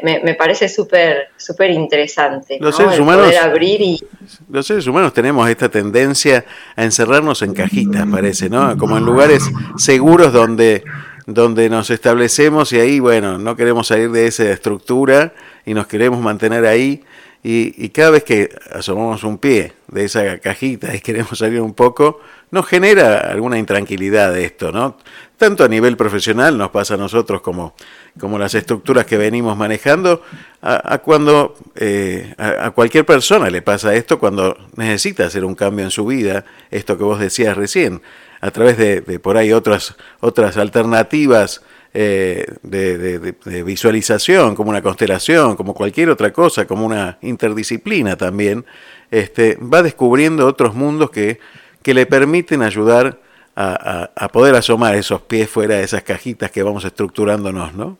me, 0.03 0.35
parece 0.35 0.69
súper 0.69 1.31
súper 1.37 1.71
interesante. 1.71 2.59
Los, 2.61 2.77
seres 2.77 2.99
humanos, 2.99 3.35
abrir 3.37 3.81
y... 3.81 4.01
los 4.49 4.67
seres 4.67 4.87
humanos 4.87 5.13
tenemos 5.13 5.49
esta 5.49 5.69
tendencia 5.69 6.45
a 6.77 6.85
encerrarnos 6.85 7.43
en 7.43 7.53
cajitas, 7.53 8.07
parece, 8.07 8.49
¿no? 8.49 8.77
Como 8.79 8.97
en 8.97 9.05
lugares 9.05 9.51
seguros 9.77 10.33
donde, 10.33 10.85
donde 11.27 11.69
nos 11.69 11.91
establecemos 11.91 12.73
y 12.73 12.79
ahí, 12.79 13.01
bueno, 13.01 13.39
no 13.39 13.57
queremos 13.57 13.89
salir 13.89 14.11
de 14.13 14.27
esa 14.29 14.51
estructura 14.51 15.33
y 15.67 15.75
nos 15.75 15.87
queremos 15.87 16.21
mantener 16.21 16.65
ahí. 16.65 17.03
Y, 17.45 17.75
y 17.85 17.89
cada 17.89 18.11
vez 18.11 18.23
que 18.23 18.51
asomamos 18.73 19.25
un 19.25 19.37
pie 19.39 19.73
de 19.89 20.05
esa 20.05 20.39
cajita 20.39 20.95
y 20.95 21.01
queremos 21.01 21.37
salir 21.37 21.61
un 21.61 21.75
poco, 21.75 22.21
nos 22.53 22.67
genera 22.67 23.19
alguna 23.19 23.59
intranquilidad 23.59 24.39
esto, 24.39 24.71
¿no? 24.71 24.99
Tanto 25.39 25.65
a 25.65 25.69
nivel 25.69 25.97
profesional 25.97 26.57
nos 26.57 26.71
pasa 26.71 26.95
a 26.95 26.97
nosotros 26.99 27.41
como, 27.41 27.75
como 28.21 28.39
las 28.39 28.55
estructuras 28.55 29.07
que 29.07 29.17
venimos 29.17 29.57
manejando, 29.57 30.23
a, 30.61 30.99
cuando 30.99 31.57
eh, 31.75 32.35
a, 32.37 32.71
cualquier 32.71 33.07
persona 33.07 33.49
le 33.49 33.63
pasa 33.63 33.95
esto 33.95 34.19
cuando 34.19 34.57
necesita 34.77 35.25
hacer 35.25 35.47
un 35.47 35.55
cambio 35.55 35.85
en 35.85 35.91
su 35.91 36.05
vida, 36.05 36.45
esto 36.71 36.99
que 36.99 37.05
vos 37.05 37.19
decías 37.19 37.57
recién, 37.57 38.03
a 38.43 38.51
través 38.51 38.77
de, 38.77 39.01
por 39.19 39.39
ahí 39.39 39.53
otras, 39.53 39.97
otras 40.21 40.59
alternativas 40.59 41.63
eh, 41.95 42.47
de, 42.63 43.19
de, 43.19 43.63
visualización, 43.63 44.55
como 44.55 44.71
una 44.71 44.83
constelación, 44.83 45.57
como 45.57 45.73
cualquier 45.73 46.11
otra 46.11 46.33
cosa, 46.35 46.67
como 46.67 46.85
una 46.85 47.19
interdisciplina 47.23 48.17
también, 48.17 48.67
este, 49.11 49.57
va 49.57 49.83
descubriendo 49.83 50.47
otros 50.47 50.75
mundos 50.75 51.11
que 51.11 51.41
que 51.83 51.95
le 51.95 52.07
permiten 52.07 52.63
ayudar 52.63 53.19
a, 53.55 54.29
poder 54.33 54.55
asomar 54.55 54.95
esos 54.95 55.21
pies 55.23 55.49
fuera 55.49 55.77
de 55.77 55.85
esas 55.85 56.03
cajitas 56.03 56.51
que 56.51 56.63
vamos 56.63 56.85
estructurándonos, 56.85 57.75
¿no? 57.75 57.99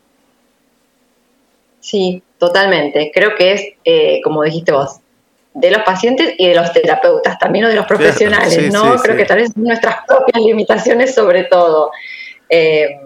Sí, 1.81 2.23
totalmente. 2.39 3.11
Creo 3.13 3.35
que 3.35 3.53
es, 3.53 3.63
eh, 3.85 4.21
como 4.23 4.43
dijiste 4.43 4.73
vos, 4.73 5.01
de 5.55 5.71
los 5.71 5.83
pacientes 5.83 6.35
y 6.39 6.49
de 6.49 6.55
los 6.55 6.73
terapeutas, 6.73 7.39
también 7.39 7.67
o 7.67 7.69
de 7.69 7.77
los 7.77 7.87
profesionales, 7.87 8.73
¿no? 8.73 8.97
Creo 8.97 9.17
que 9.17 9.25
tal 9.25 9.39
vez 9.39 9.57
nuestras 9.57 10.07
propias 10.07 10.43
limitaciones 10.43 11.15
sobre 11.15 11.45
todo. 11.45 11.91
Eh, 12.49 12.99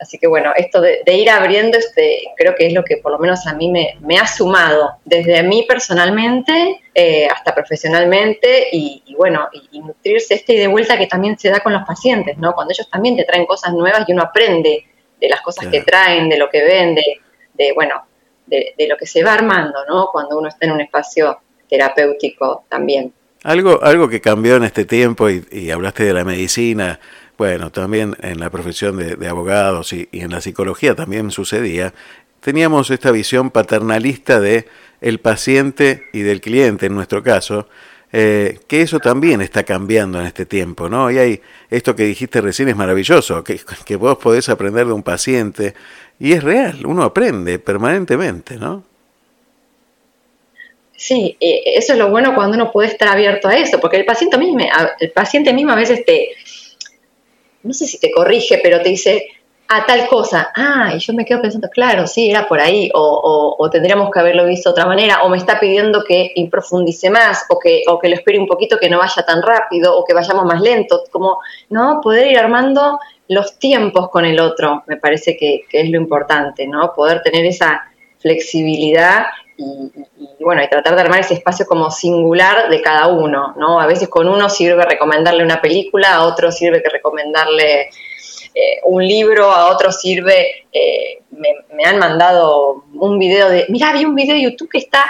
Así 0.00 0.16
que 0.16 0.26
bueno, 0.26 0.52
esto 0.56 0.80
de, 0.80 1.02
ir 1.12 1.28
abriendo, 1.28 1.76
este, 1.76 2.22
creo 2.34 2.54
que 2.54 2.66
es 2.66 2.72
lo 2.72 2.82
que 2.84 2.96
por 2.96 3.12
lo 3.12 3.18
menos 3.18 3.46
a 3.46 3.52
mí 3.52 3.70
me, 3.70 4.18
ha 4.18 4.26
sumado, 4.26 4.92
desde 5.04 5.38
a 5.38 5.42
mí 5.42 5.66
personalmente 5.68 6.80
eh, 6.94 7.28
hasta 7.28 7.54
profesionalmente 7.54 8.68
y, 8.72 9.14
bueno, 9.18 9.48
y, 9.70 9.78
nutrirse 9.80 10.34
este 10.34 10.54
y 10.54 10.58
de 10.58 10.68
vuelta 10.68 10.96
que 10.96 11.06
también 11.06 11.38
se 11.38 11.50
da 11.50 11.60
con 11.60 11.74
los 11.74 11.82
pacientes, 11.86 12.38
¿no? 12.38 12.54
Cuando 12.54 12.72
ellos 12.72 12.88
también 12.88 13.14
te 13.14 13.24
traen 13.24 13.44
cosas 13.44 13.74
nuevas 13.74 14.08
y 14.08 14.12
uno 14.12 14.22
aprende 14.22 14.86
de 15.20 15.28
las 15.28 15.42
cosas 15.42 15.66
que 15.66 15.82
traen, 15.82 16.30
de 16.30 16.38
lo 16.38 16.48
que 16.48 16.64
ven, 16.64 16.94
de, 16.94 17.72
bueno, 17.74 18.02
de, 18.46 18.74
lo 18.88 18.96
que 18.96 19.06
se 19.06 19.22
va 19.22 19.34
armando, 19.34 19.84
¿no? 19.86 20.08
Cuando 20.10 20.38
uno 20.38 20.48
está 20.48 20.64
en 20.64 20.72
un 20.72 20.80
espacio 20.80 21.40
terapéutico 21.68 22.64
también. 22.70 23.12
Algo, 23.44 23.82
algo 23.82 24.08
que 24.08 24.22
cambió 24.22 24.56
en 24.56 24.64
este 24.64 24.86
tiempo 24.86 25.28
y, 25.28 25.46
y 25.50 25.70
hablaste 25.70 26.04
de 26.04 26.14
la 26.14 26.24
medicina, 26.24 26.98
bueno, 27.40 27.72
también 27.72 28.18
en 28.20 28.38
la 28.38 28.50
profesión 28.50 28.98
de, 28.98 29.26
abogados 29.26 29.94
y, 29.94 30.06
en 30.12 30.30
la 30.30 30.42
psicología 30.42 30.94
también 30.94 31.30
sucedía, 31.30 31.94
teníamos 32.40 32.90
esta 32.90 33.10
visión 33.12 33.48
paternalista 33.48 34.40
de 34.40 34.66
el 35.00 35.20
paciente 35.20 36.02
y 36.12 36.20
del 36.20 36.42
cliente, 36.42 36.84
en 36.84 36.94
nuestro 36.94 37.22
caso, 37.22 37.66
eh, 38.12 38.58
que 38.66 38.82
eso 38.82 38.98
también 38.98 39.40
está 39.40 39.62
cambiando 39.62 40.20
en 40.20 40.26
este 40.26 40.44
tiempo, 40.44 40.90
¿no? 40.90 41.10
Y 41.10 41.16
hay 41.16 41.40
esto 41.70 41.96
que 41.96 42.02
dijiste 42.02 42.42
recién 42.42 42.68
es 42.68 42.76
maravilloso, 42.76 43.42
que, 43.42 43.58
que 43.86 43.96
vos 43.96 44.18
podés 44.18 44.50
aprender 44.50 44.86
de 44.86 44.92
un 44.92 45.02
paciente, 45.02 45.72
y 46.18 46.34
es 46.34 46.44
real, 46.44 46.84
uno 46.84 47.04
aprende 47.04 47.58
permanentemente, 47.58 48.56
¿no? 48.56 48.84
Sí, 50.94 51.38
eso 51.40 51.94
es 51.94 51.98
lo 51.98 52.10
bueno 52.10 52.34
cuando 52.34 52.56
uno 52.56 52.70
puede 52.70 52.88
estar 52.88 53.08
abierto 53.08 53.48
a 53.48 53.56
eso, 53.56 53.80
porque 53.80 53.96
el 53.96 54.04
paciente 54.04 54.36
mismo, 54.36 54.58
el 55.00 55.10
paciente 55.12 55.54
mismo 55.54 55.72
a 55.72 55.76
veces 55.76 56.04
te, 56.04 56.32
no 57.62 57.72
sé 57.72 57.86
si 57.86 57.98
te 57.98 58.10
corrige, 58.10 58.60
pero 58.62 58.80
te 58.80 58.90
dice, 58.90 59.28
a 59.72 59.86
tal 59.86 60.08
cosa, 60.08 60.50
ah, 60.56 60.92
y 60.96 60.98
yo 60.98 61.12
me 61.12 61.24
quedo 61.24 61.40
pensando, 61.40 61.68
claro, 61.68 62.06
sí, 62.06 62.28
era 62.28 62.48
por 62.48 62.60
ahí, 62.60 62.90
o, 62.92 63.68
tendríamos 63.70 64.10
que 64.10 64.18
haberlo 64.18 64.46
visto 64.46 64.70
de 64.70 64.72
otra 64.72 64.86
manera, 64.86 65.22
o 65.22 65.28
me 65.28 65.36
está 65.36 65.60
pidiendo 65.60 66.02
que 66.02 66.32
profundice 66.50 67.08
más, 67.08 67.44
o 67.48 67.58
que, 67.58 67.84
o 67.86 67.98
que 68.00 68.08
lo 68.08 68.16
espere 68.16 68.40
un 68.40 68.48
poquito, 68.48 68.78
que 68.78 68.90
no 68.90 68.98
vaya 68.98 69.22
tan 69.24 69.42
rápido, 69.42 69.96
o 69.96 70.04
que 70.04 70.12
vayamos 70.12 70.44
más 70.44 70.60
lento, 70.60 71.04
como, 71.12 71.38
¿no? 71.68 72.00
Poder 72.02 72.26
ir 72.26 72.38
armando 72.38 72.98
los 73.28 73.60
tiempos 73.60 74.10
con 74.10 74.24
el 74.24 74.40
otro, 74.40 74.82
me 74.88 74.96
parece 74.96 75.36
que 75.36 75.64
es 75.70 75.88
lo 75.88 75.98
importante, 75.98 76.66
¿no? 76.66 76.92
Poder 76.92 77.22
tener 77.22 77.46
esa 77.46 77.80
flexibilidad 78.18 79.26
y, 79.60 80.42
bueno, 80.42 80.62
y 80.62 80.68
tratar 80.68 80.94
de 80.94 81.02
armar 81.02 81.20
ese 81.20 81.34
espacio 81.34 81.66
como 81.66 81.90
singular 81.90 82.70
de 82.70 82.80
cada 82.80 83.08
uno, 83.08 83.54
¿no? 83.56 83.80
A 83.80 83.86
veces 83.86 84.08
con 84.08 84.28
uno 84.28 84.48
sirve 84.48 84.84
recomendarle 84.84 85.44
una 85.44 85.60
película, 85.60 86.14
a 86.14 86.24
otro 86.24 86.50
sirve 86.50 86.82
que 86.82 86.88
recomendarle 86.88 87.90
eh, 88.54 88.80
un 88.84 89.06
libro, 89.06 89.50
a 89.50 89.70
otro 89.70 89.92
sirve, 89.92 90.66
eh, 90.72 91.22
me, 91.30 91.84
han 91.84 91.98
mandado 91.98 92.84
un 92.94 93.18
video 93.18 93.48
de, 93.48 93.66
mira, 93.68 93.92
vi 93.92 94.04
un 94.04 94.14
video 94.14 94.34
de 94.34 94.42
YouTube 94.42 94.70
que 94.70 94.78
está, 94.78 95.04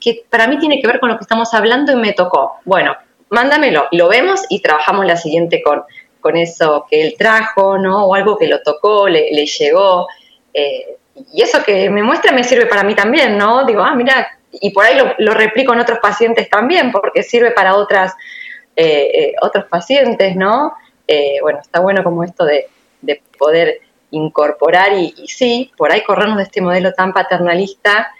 que, 0.00 0.24
para 0.28 0.46
mí 0.48 0.58
tiene 0.58 0.80
que 0.80 0.86
ver 0.86 0.98
con 0.98 1.08
lo 1.08 1.16
que 1.16 1.22
estamos 1.22 1.54
hablando 1.54 1.92
y 1.92 1.96
me 1.96 2.12
tocó. 2.12 2.56
Bueno, 2.64 2.96
mándamelo, 3.30 3.86
lo 3.92 4.08
vemos 4.08 4.42
y 4.48 4.60
trabajamos 4.60 5.06
la 5.06 5.16
siguiente 5.16 5.62
con, 5.62 5.84
con 6.20 6.36
eso 6.36 6.86
que 6.90 7.02
él 7.02 7.14
trajo, 7.16 7.78
¿no? 7.78 8.06
O 8.06 8.14
algo 8.14 8.36
que 8.36 8.48
lo 8.48 8.62
tocó, 8.62 9.08
le, 9.08 9.30
le 9.32 9.46
llegó. 9.46 10.08
Eh, 10.52 10.96
y 11.14 11.42
eso 11.42 11.62
que 11.62 11.90
me 11.90 12.02
muestra 12.02 12.32
me 12.32 12.44
sirve 12.44 12.66
para 12.66 12.82
mí 12.82 12.94
también, 12.94 13.36
¿no? 13.36 13.64
Digo, 13.64 13.82
ah, 13.82 13.94
mira, 13.94 14.38
y 14.50 14.70
por 14.70 14.84
ahí 14.84 14.98
lo, 15.18 15.34
replico 15.34 15.72
en 15.72 15.80
otros 15.80 15.98
pacientes 15.98 16.48
también, 16.48 16.92
porque 16.92 17.22
sirve 17.22 17.50
para 17.50 17.76
otras, 17.76 18.14
eh, 18.76 19.10
eh, 19.14 19.34
otros 19.40 19.64
pacientes, 19.66 20.36
¿no? 20.36 20.74
Eh, 21.06 21.38
bueno, 21.40 21.60
está 21.60 21.80
bueno 21.80 22.02
como 22.02 22.24
esto 22.24 22.44
de, 22.44 22.68
poder 23.38 23.80
incorporar 24.12 24.92
y, 24.92 25.12
sí, 25.26 25.72
por 25.76 25.90
ahí 25.90 26.04
corrernos 26.04 26.36
de 26.36 26.44
este 26.44 26.60
modelo 26.60 26.92
tan 26.92 27.12
paternalista. 27.12 28.12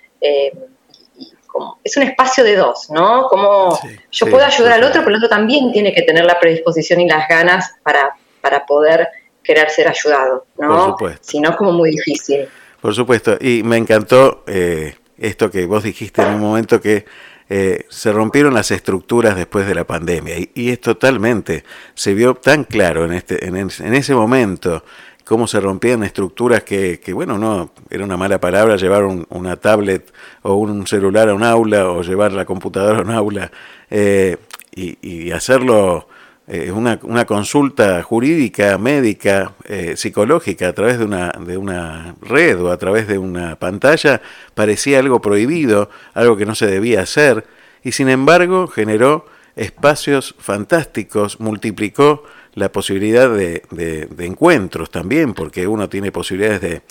como, 1.46 1.78
es 1.84 1.96
un 1.96 2.02
espacio 2.02 2.42
de 2.42 2.56
dos, 2.56 2.90
¿no? 2.90 3.28
Como 3.28 3.78
yo 4.10 4.26
puedo 4.26 4.44
ayudar 4.44 4.72
al 4.72 4.84
otro, 4.84 5.02
pero 5.02 5.10
el 5.10 5.22
otro 5.22 5.28
también 5.28 5.70
tiene 5.70 5.94
que 5.94 6.02
tener 6.02 6.24
la 6.24 6.40
predisposición 6.40 7.00
y 7.00 7.08
las 7.08 7.28
ganas 7.28 7.74
para, 7.84 8.16
para 8.40 8.66
poder 8.66 9.08
querer 9.44 9.70
ser 9.70 9.88
ayudado, 9.88 10.46
¿no? 10.58 10.96
Si 11.20 11.40
no, 11.40 11.50
es 11.50 11.56
como 11.56 11.72
muy 11.72 11.90
difícil. 11.90 12.48
Por 12.82 12.96
supuesto, 12.96 13.38
y 13.40 13.62
me 13.62 13.76
encantó 13.76 14.42
eh, 14.48 14.96
esto 15.16 15.52
que 15.52 15.66
vos 15.66 15.84
dijiste 15.84 16.20
en 16.20 16.34
un 16.34 16.40
momento 16.40 16.80
que 16.80 17.04
eh, 17.48 17.86
se 17.88 18.10
rompieron 18.10 18.54
las 18.54 18.72
estructuras 18.72 19.36
después 19.36 19.68
de 19.68 19.76
la 19.76 19.84
pandemia. 19.84 20.34
Y, 20.52 20.70
es 20.70 20.80
totalmente, 20.80 21.62
se 21.94 22.12
vio 22.12 22.34
tan 22.34 22.64
claro 22.64 23.04
en, 23.04 23.12
este, 23.12 23.46
en, 23.46 23.54
ese 23.94 24.14
momento 24.16 24.84
cómo 25.24 25.46
se 25.46 25.60
rompían 25.60 26.02
estructuras 26.02 26.64
que, 26.64 26.98
que, 26.98 27.12
bueno, 27.12 27.38
no 27.38 27.70
era 27.88 28.04
una 28.04 28.16
mala 28.16 28.40
palabra 28.40 28.74
llevar 28.74 29.04
una 29.04 29.54
tablet 29.54 30.12
o 30.42 30.54
un 30.54 30.84
celular 30.88 31.28
a 31.28 31.34
un 31.34 31.44
aula 31.44 31.88
o 31.88 32.02
llevar 32.02 32.32
la 32.32 32.44
computadora 32.44 32.98
a 32.98 33.02
un 33.02 33.12
aula 33.12 33.52
eh, 33.90 34.38
y, 34.74 34.98
y 35.08 35.30
hacerlo 35.30 36.08
eh, 36.54 36.70
una, 36.70 37.00
una, 37.04 37.24
consulta 37.24 38.02
jurídica, 38.02 38.76
médica, 38.76 39.54
eh, 39.64 39.96
psicológica 39.96 40.68
a 40.68 40.74
través 40.74 40.98
de 40.98 41.06
una, 41.06 41.30
de 41.30 41.56
una 41.56 42.14
red 42.20 42.60
o 42.60 42.70
a 42.70 42.76
través 42.76 43.08
de 43.08 43.16
una 43.16 43.56
pantalla 43.56 44.20
parecía 44.54 44.98
algo 44.98 45.22
prohibido, 45.22 45.88
algo 46.12 46.36
que 46.36 46.44
no 46.44 46.54
se 46.54 46.66
debía 46.66 47.00
hacer, 47.00 47.46
y 47.82 47.92
sin 47.92 48.10
embargo 48.10 48.66
generó 48.66 49.24
espacios 49.56 50.34
fantásticos, 50.38 51.40
multiplicó 51.40 52.22
la 52.52 52.70
posibilidad 52.70 53.30
de, 53.30 53.62
de, 53.70 54.26
encuentros 54.26 54.90
también, 54.90 55.32
porque 55.32 55.66
uno 55.66 55.88
tiene 55.88 56.12
posibilidades 56.12 56.60
de, 56.60 56.82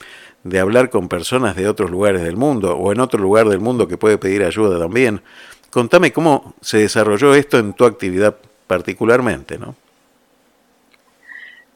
de 0.44 0.60
hablar 0.60 0.89
con 0.89 1.08
personas 1.08 1.56
de 1.56 1.68
otros 1.68 1.91
lugares 1.91 2.24
del 2.24 2.36
mundo 2.36 2.75
o 2.75 2.91
en 2.91 3.00
otro 3.00 3.22
lugar 3.22 3.48
del 3.48 3.60
mundo 3.60 3.88
que 3.88 4.00
puede 4.00 4.18
pedir 4.18 4.44
ayuda 4.44 4.80
también. 4.80 5.22
Contame 5.70 6.12
cómo 6.12 6.56
se 6.62 6.80
desarrolló 6.80 7.36
esto 7.36 7.60
en 7.60 7.74
tu 7.74 7.86
actividad 7.86 8.38
particularmente, 8.72 9.58
¿no? 9.58 9.75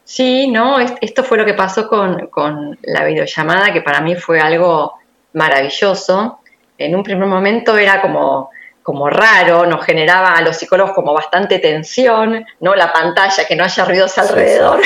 Sí, 0.05 0.47
no, 0.47 0.79
esto 0.79 1.25
fue 1.25 1.37
lo 1.37 1.43
que 1.43 1.53
pasó 1.53 1.89
con, 1.89 2.27
con 2.27 2.79
la 2.83 3.03
videollamada, 3.03 3.73
que 3.73 3.81
para 3.81 3.99
mí 3.99 4.15
fue 4.15 4.39
algo 4.39 4.93
maravilloso. 5.33 6.39
En 6.77 6.95
un 6.95 7.03
primer 7.03 7.27
momento 7.27 7.77
era 7.77 8.01
como 8.01 8.49
como 8.85 9.09
raro, 9.09 9.65
nos 9.65 9.83
generaba 9.83 10.33
a 10.33 10.41
los 10.43 10.57
psicólogos 10.57 10.93
como 10.93 11.11
bastante 11.11 11.57
tensión, 11.57 12.45
¿no? 12.59 12.75
La 12.75 12.93
pantalla, 12.93 13.43
que 13.43 13.55
no 13.55 13.63
haya 13.63 13.83
ruidos 13.83 14.15
alrededor. 14.19 14.79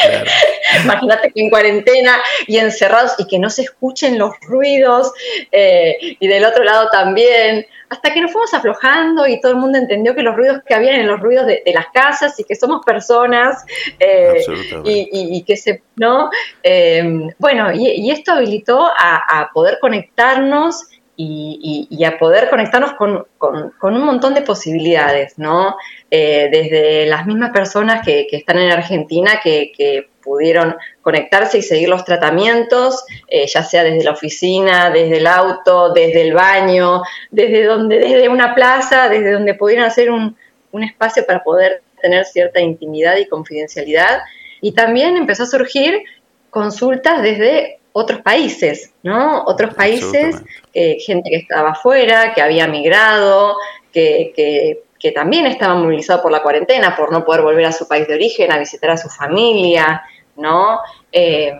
Imagínate 0.84 1.32
que 1.32 1.40
en 1.40 1.50
cuarentena 1.50 2.18
y 2.46 2.58
encerrados 2.58 3.16
y 3.18 3.26
que 3.26 3.40
no 3.40 3.50
se 3.50 3.62
escuchen 3.62 4.16
los 4.16 4.30
ruidos 4.42 5.12
eh, 5.50 5.96
y 6.20 6.28
del 6.28 6.44
otro 6.44 6.62
lado 6.62 6.88
también, 6.90 7.66
hasta 7.88 8.14
que 8.14 8.20
nos 8.20 8.30
fuimos 8.30 8.54
aflojando 8.54 9.26
y 9.26 9.40
todo 9.40 9.50
el 9.50 9.58
mundo 9.58 9.78
entendió 9.78 10.14
que 10.14 10.22
los 10.22 10.36
ruidos 10.36 10.60
que 10.64 10.74
habían 10.74 10.94
en 10.94 11.08
los 11.08 11.18
ruidos 11.18 11.46
de, 11.46 11.64
las 11.74 11.88
casas 11.88 12.38
y 12.38 12.44
que 12.44 12.54
somos 12.54 12.84
personas 12.86 13.64
eh, 13.98 14.40
y, 14.84 15.42
que 15.42 15.56
se, 15.56 15.82
¿no? 15.96 16.30
Eh, 16.62 17.28
bueno, 17.38 17.72
y, 17.72 18.08
esto 18.08 18.30
habilitó 18.30 18.86
a, 18.86 19.40
a 19.40 19.50
poder 19.52 19.78
conectarnos 19.80 20.86
y, 21.16 22.04
a 22.04 22.18
poder 22.18 22.50
conectarnos 22.50 22.92
con, 22.92 23.26
un 23.40 24.04
montón 24.04 24.34
de 24.34 24.42
posibilidades, 24.42 25.38
¿no? 25.38 25.76
Eh, 26.10 26.48
desde 26.50 27.06
las 27.06 27.26
mismas 27.26 27.50
personas 27.52 28.04
que, 28.04 28.26
están 28.30 28.58
en 28.58 28.70
Argentina 28.72 29.40
que, 29.42 30.08
pudieron 30.22 30.74
conectarse 31.02 31.58
y 31.58 31.62
seguir 31.62 31.88
los 31.88 32.04
tratamientos, 32.04 33.04
eh, 33.28 33.46
ya 33.46 33.62
sea 33.62 33.84
desde 33.84 34.02
la 34.02 34.10
oficina, 34.10 34.90
desde 34.90 35.18
el 35.18 35.26
auto, 35.28 35.92
desde 35.92 36.22
el 36.22 36.34
baño, 36.34 37.02
desde 37.30 37.62
donde, 37.62 38.00
desde 38.00 38.28
una 38.28 38.52
plaza, 38.52 39.08
desde 39.08 39.30
donde 39.30 39.54
pudieran 39.54 39.84
hacer 39.84 40.10
un, 40.10 40.36
un 40.72 40.82
espacio 40.82 41.24
para 41.24 41.44
poder 41.44 41.82
tener 42.02 42.24
cierta 42.24 42.60
intimidad 42.60 43.16
y 43.18 43.28
confidencialidad. 43.28 44.18
Y 44.60 44.72
también 44.72 45.16
empezó 45.16 45.44
a 45.44 45.46
surgir 45.46 46.02
consultas 46.50 47.22
desde 47.22 47.78
otros 47.98 48.20
países, 48.20 48.92
¿no? 49.02 49.42
Otros 49.46 49.74
países, 49.74 50.36
eh, 50.74 50.98
gente 51.00 51.30
que 51.30 51.36
estaba 51.36 51.70
afuera, 51.70 52.34
que 52.34 52.42
había 52.42 52.66
migrado, 52.66 53.56
que, 53.90 54.34
que, 54.36 55.12
también 55.12 55.46
estaba 55.46 55.76
movilizado 55.76 56.20
por 56.20 56.32
la 56.32 56.42
cuarentena, 56.42 56.96
por 56.96 57.12
no 57.12 57.24
poder 57.24 57.40
volver 57.40 57.64
a 57.64 57.70
su 57.70 57.86
país 57.86 58.08
de 58.08 58.14
origen, 58.14 58.50
a 58.50 58.58
visitar 58.58 58.90
a 58.90 58.96
su 58.96 59.08
familia, 59.08 60.02
¿no? 60.34 60.80
Eh, 61.12 61.56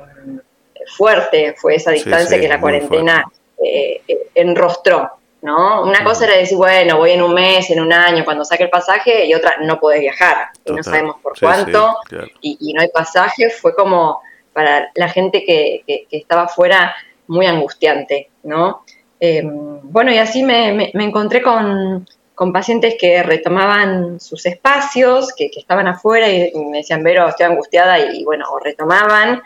fuerte 0.96 1.54
fue 1.56 1.76
esa 1.76 1.92
distancia 1.92 2.40
que 2.40 2.48
la 2.48 2.60
cuarentena 2.60 3.24
eh, 3.64 4.02
enrostró, 4.34 5.12
¿no? 5.42 5.84
Una 5.84 6.02
cosa 6.02 6.26
era 6.26 6.36
decir, 6.36 6.58
bueno, 6.58 6.98
voy 6.98 7.12
en 7.12 7.22
un 7.22 7.32
mes, 7.32 7.70
en 7.70 7.80
un 7.80 7.92
año, 7.92 8.24
cuando 8.24 8.44
saque 8.44 8.64
el 8.64 8.70
pasaje, 8.70 9.24
y 9.24 9.32
otra, 9.32 9.54
no 9.62 9.78
puedes 9.78 10.00
viajar, 10.00 10.48
y 10.64 10.72
no 10.72 10.82
sabemos 10.82 11.16
por 11.22 11.38
cuánto, 11.38 11.96
y, 12.42 12.58
y, 12.60 12.72
no 12.74 12.82
hay 12.82 12.88
pasaje, 12.88 13.48
fue 13.48 13.74
como 13.76 14.20
para 14.56 14.90
la 14.94 15.10
gente 15.10 15.44
que, 15.44 16.06
estaba 16.10 16.44
afuera 16.44 16.96
muy 17.26 17.44
angustiante, 17.44 18.30
¿no? 18.42 18.84
Eh, 19.20 19.42
bueno, 19.44 20.10
y 20.10 20.16
así 20.16 20.42
me, 20.42 20.90
encontré 20.94 21.42
con, 21.42 22.08
pacientes 22.54 22.96
que 22.98 23.22
retomaban 23.22 24.18
sus 24.18 24.46
espacios, 24.46 25.34
que, 25.36 25.50
estaban 25.54 25.88
afuera 25.88 26.30
y, 26.30 26.50
me 26.70 26.78
decían, 26.78 27.02
Vero, 27.02 27.28
estoy 27.28 27.44
angustiada 27.44 27.98
y, 27.98 28.24
bueno, 28.24 28.46
o 28.50 28.58
retomaban, 28.58 29.42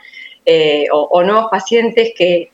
eh, 0.46 0.86
o, 0.92 1.24
nuevos 1.24 1.50
pacientes 1.50 2.12
que, 2.16 2.52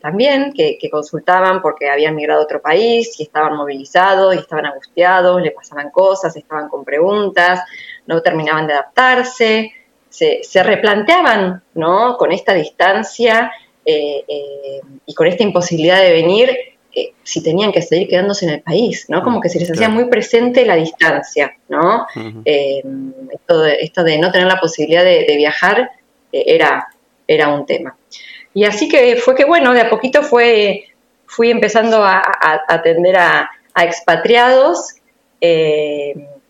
también, 0.00 0.52
que, 0.52 0.78
consultaban 0.88 1.60
porque 1.62 1.90
habían 1.90 2.14
migrado 2.14 2.42
a 2.42 2.44
otro 2.44 2.62
país 2.62 3.18
y 3.18 3.24
estaban 3.24 3.56
movilizados 3.56 4.36
y 4.36 4.38
estaban 4.38 4.66
angustiados, 4.66 5.42
le 5.42 5.50
pasaban 5.50 5.90
cosas, 5.90 6.36
estaban 6.36 6.68
con 6.68 6.84
preguntas, 6.84 7.58
no 8.06 8.22
terminaban 8.22 8.68
de 8.68 8.74
adaptarse 8.74 9.72
se, 10.12 10.62
replanteaban, 10.62 11.62
¿no? 11.74 12.16
Con 12.18 12.32
esta 12.32 12.54
distancia 12.54 13.50
eh, 13.84 14.22
eh, 14.28 14.80
y 15.06 15.14
con 15.14 15.26
esta 15.26 15.42
imposibilidad 15.42 16.00
de 16.00 16.12
venir, 16.12 16.50
eh, 16.94 17.14
si 17.22 17.42
tenían 17.42 17.72
que 17.72 17.80
seguir 17.80 18.08
quedándose 18.08 18.44
en 18.44 18.52
el 18.52 18.60
país, 18.60 19.06
¿no? 19.08 19.22
Como 19.22 19.40
que 19.40 19.48
se 19.48 19.58
les 19.58 19.70
hacía 19.70 19.88
muy 19.88 20.04
presente 20.06 20.66
la 20.66 20.76
distancia, 20.76 21.56
¿no? 21.68 22.06
esto, 22.44 23.62
de, 24.04 24.18
no 24.18 24.30
tener 24.30 24.46
la 24.46 24.60
posibilidad 24.60 25.02
de, 25.02 25.34
viajar 25.36 25.90
era, 26.30 26.88
era 27.26 27.48
un 27.48 27.64
tema. 27.64 27.96
Y 28.52 28.64
así 28.64 28.88
que 28.88 29.16
fue 29.16 29.34
que, 29.34 29.46
bueno, 29.46 29.72
de 29.72 29.80
a 29.80 29.88
poquito 29.88 30.22
fue, 30.22 30.84
fui 31.24 31.50
empezando 31.50 32.04
a, 32.04 32.22
atender 32.68 33.16
a, 33.16 33.50
expatriados 33.74 34.96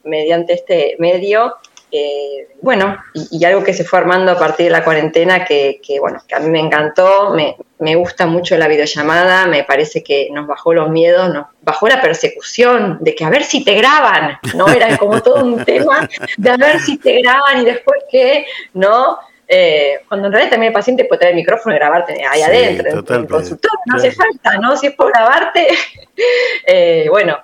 mediante 0.03 0.55
este 0.55 0.96
medio 0.98 1.55
eh, 1.94 2.48
bueno, 2.62 2.96
y, 3.12 3.44
algo 3.44 3.62
que 3.62 3.74
se 3.74 3.85
fue 3.85 3.98
armando 3.98 4.33
a 4.33 4.38
partir 4.38 4.64
de 4.64 4.72
la 4.72 4.83
cuarentena 4.83 5.44
que, 5.44 5.78
bueno, 6.00 6.22
que 6.26 6.35
a 6.35 6.38
mí 6.38 6.48
me 6.48 6.59
encantó, 6.59 7.35
me, 7.35 7.94
gusta 7.96 8.26
mucho 8.26 8.57
la 8.57 8.66
videollamada, 8.66 9.46
me 9.46 9.64
parece 9.64 10.02
que 10.02 10.31
nos 10.33 10.46
bajó 10.46 10.72
los 10.72 10.88
miedos, 10.88 11.33
nos 11.35 11.48
bajó 11.61 11.88
la 11.88 12.00
persecución 12.00 12.96
de 13.02 13.14
que 13.14 13.24
a 13.26 13.28
ver 13.28 13.44
si 13.44 13.62
te 13.62 13.74
graban, 13.74 14.38
¿no? 14.55 14.68
Era 14.68 14.96
como 14.96 15.20
todo 15.20 15.44
un 15.44 15.62
tema 15.66 16.09
de 16.38 16.50
a 16.50 16.57
ver 16.57 16.81
si 16.81 16.96
te 16.96 17.20
graban 17.20 17.61
y 17.61 17.66
después 17.66 18.05
qué, 18.11 18.46
¿no? 18.72 19.18
Eh, 19.46 20.00
cuando 20.09 20.28
en 20.28 20.33
realidad 20.33 20.52
también 20.52 20.70
el 20.70 20.74
paciente 20.74 21.05
puede 21.05 21.18
traer 21.18 21.35
el 21.35 21.40
micrófono 21.40 21.74
y 21.74 21.78
grabarte 21.78 22.24
ahí 22.24 22.40
adentro, 22.40 22.88
en 22.88 23.20
el 23.20 23.28
consultorio, 23.28 23.78
no 23.85 23.96
hace 23.96 24.12
falta, 24.12 24.57
¿no? 24.57 24.78
Si 24.78 24.87
es 24.87 24.94
por 24.94 25.12
grabarte, 25.12 25.68
eh, 26.66 27.07
bueno, 27.11 27.38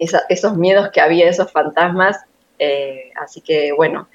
esos 0.00 0.56
miedos 0.56 0.90
que 0.90 1.00
había, 1.00 1.28
esos 1.28 1.52
fantasmas, 1.52 2.18
eh, 2.58 3.10
así 3.16 3.40
que 3.40 3.72
bueno, 3.72 4.08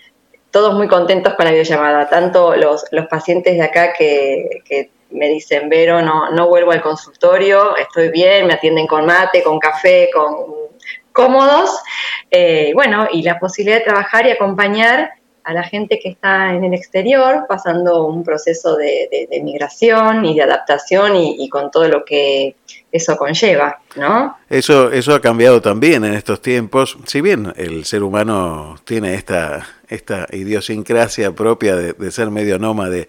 todos 0.51 0.75
muy 0.75 0.87
contentos 0.87 1.33
con 1.33 1.45
la 1.45 1.51
videollamada, 1.51 2.09
tanto 2.09 2.55
los, 2.55 2.85
los 2.91 3.07
pacientes 3.07 3.55
de 3.57 3.63
acá 3.63 3.93
que, 3.93 4.89
me 5.09 5.29
dicen, 5.29 5.69
Vero, 5.69 6.01
no, 6.01 6.31
no 6.31 6.47
vuelvo 6.47 6.71
al 6.71 6.81
consultorio, 6.81 7.75
estoy 7.77 8.09
bien, 8.09 8.47
me 8.47 8.53
atienden 8.53 8.87
con 8.87 9.05
mate, 9.05 9.43
con 9.43 9.59
café, 9.59 10.09
con 10.11 10.63
cómodos. 11.11 11.81
Eh, 12.29 12.71
bueno, 12.73 13.07
y 13.11 13.21
la 13.21 13.39
posibilidad 13.39 13.77
de 13.77 13.85
trabajar 13.85 14.25
y 14.25 14.31
acompañar 14.31 15.13
a 15.43 15.53
la 15.53 15.63
gente 15.63 15.99
que 15.99 16.09
está 16.09 16.53
en 16.53 16.63
el 16.63 16.73
exterior, 16.73 17.45
pasando 17.47 18.05
un 18.05 18.23
proceso 18.23 18.75
de, 18.75 19.27
migración 19.43 20.25
y 20.25 20.35
de 20.35 20.43
adaptación 20.43 21.15
y, 21.15 21.49
con 21.49 21.69
todo 21.69 21.87
lo 21.87 22.05
que 22.05 22.55
eso 22.91 23.17
conlleva, 23.17 23.79
¿no? 23.95 24.37
Eso, 24.49 24.91
eso 24.91 25.13
ha 25.13 25.21
cambiado 25.21 25.61
también 25.61 26.05
en 26.05 26.13
estos 26.13 26.41
tiempos. 26.41 26.97
Si 27.05 27.21
bien 27.21 27.53
el 27.57 27.85
ser 27.85 28.03
humano 28.03 28.75
tiene 28.85 29.15
esta, 29.15 29.67
esta 29.89 30.27
idiosincrasia 30.31 31.31
propia 31.31 31.75
de, 31.75 32.11
ser 32.11 32.29
medio 32.29 32.57
nómade, 32.59 33.07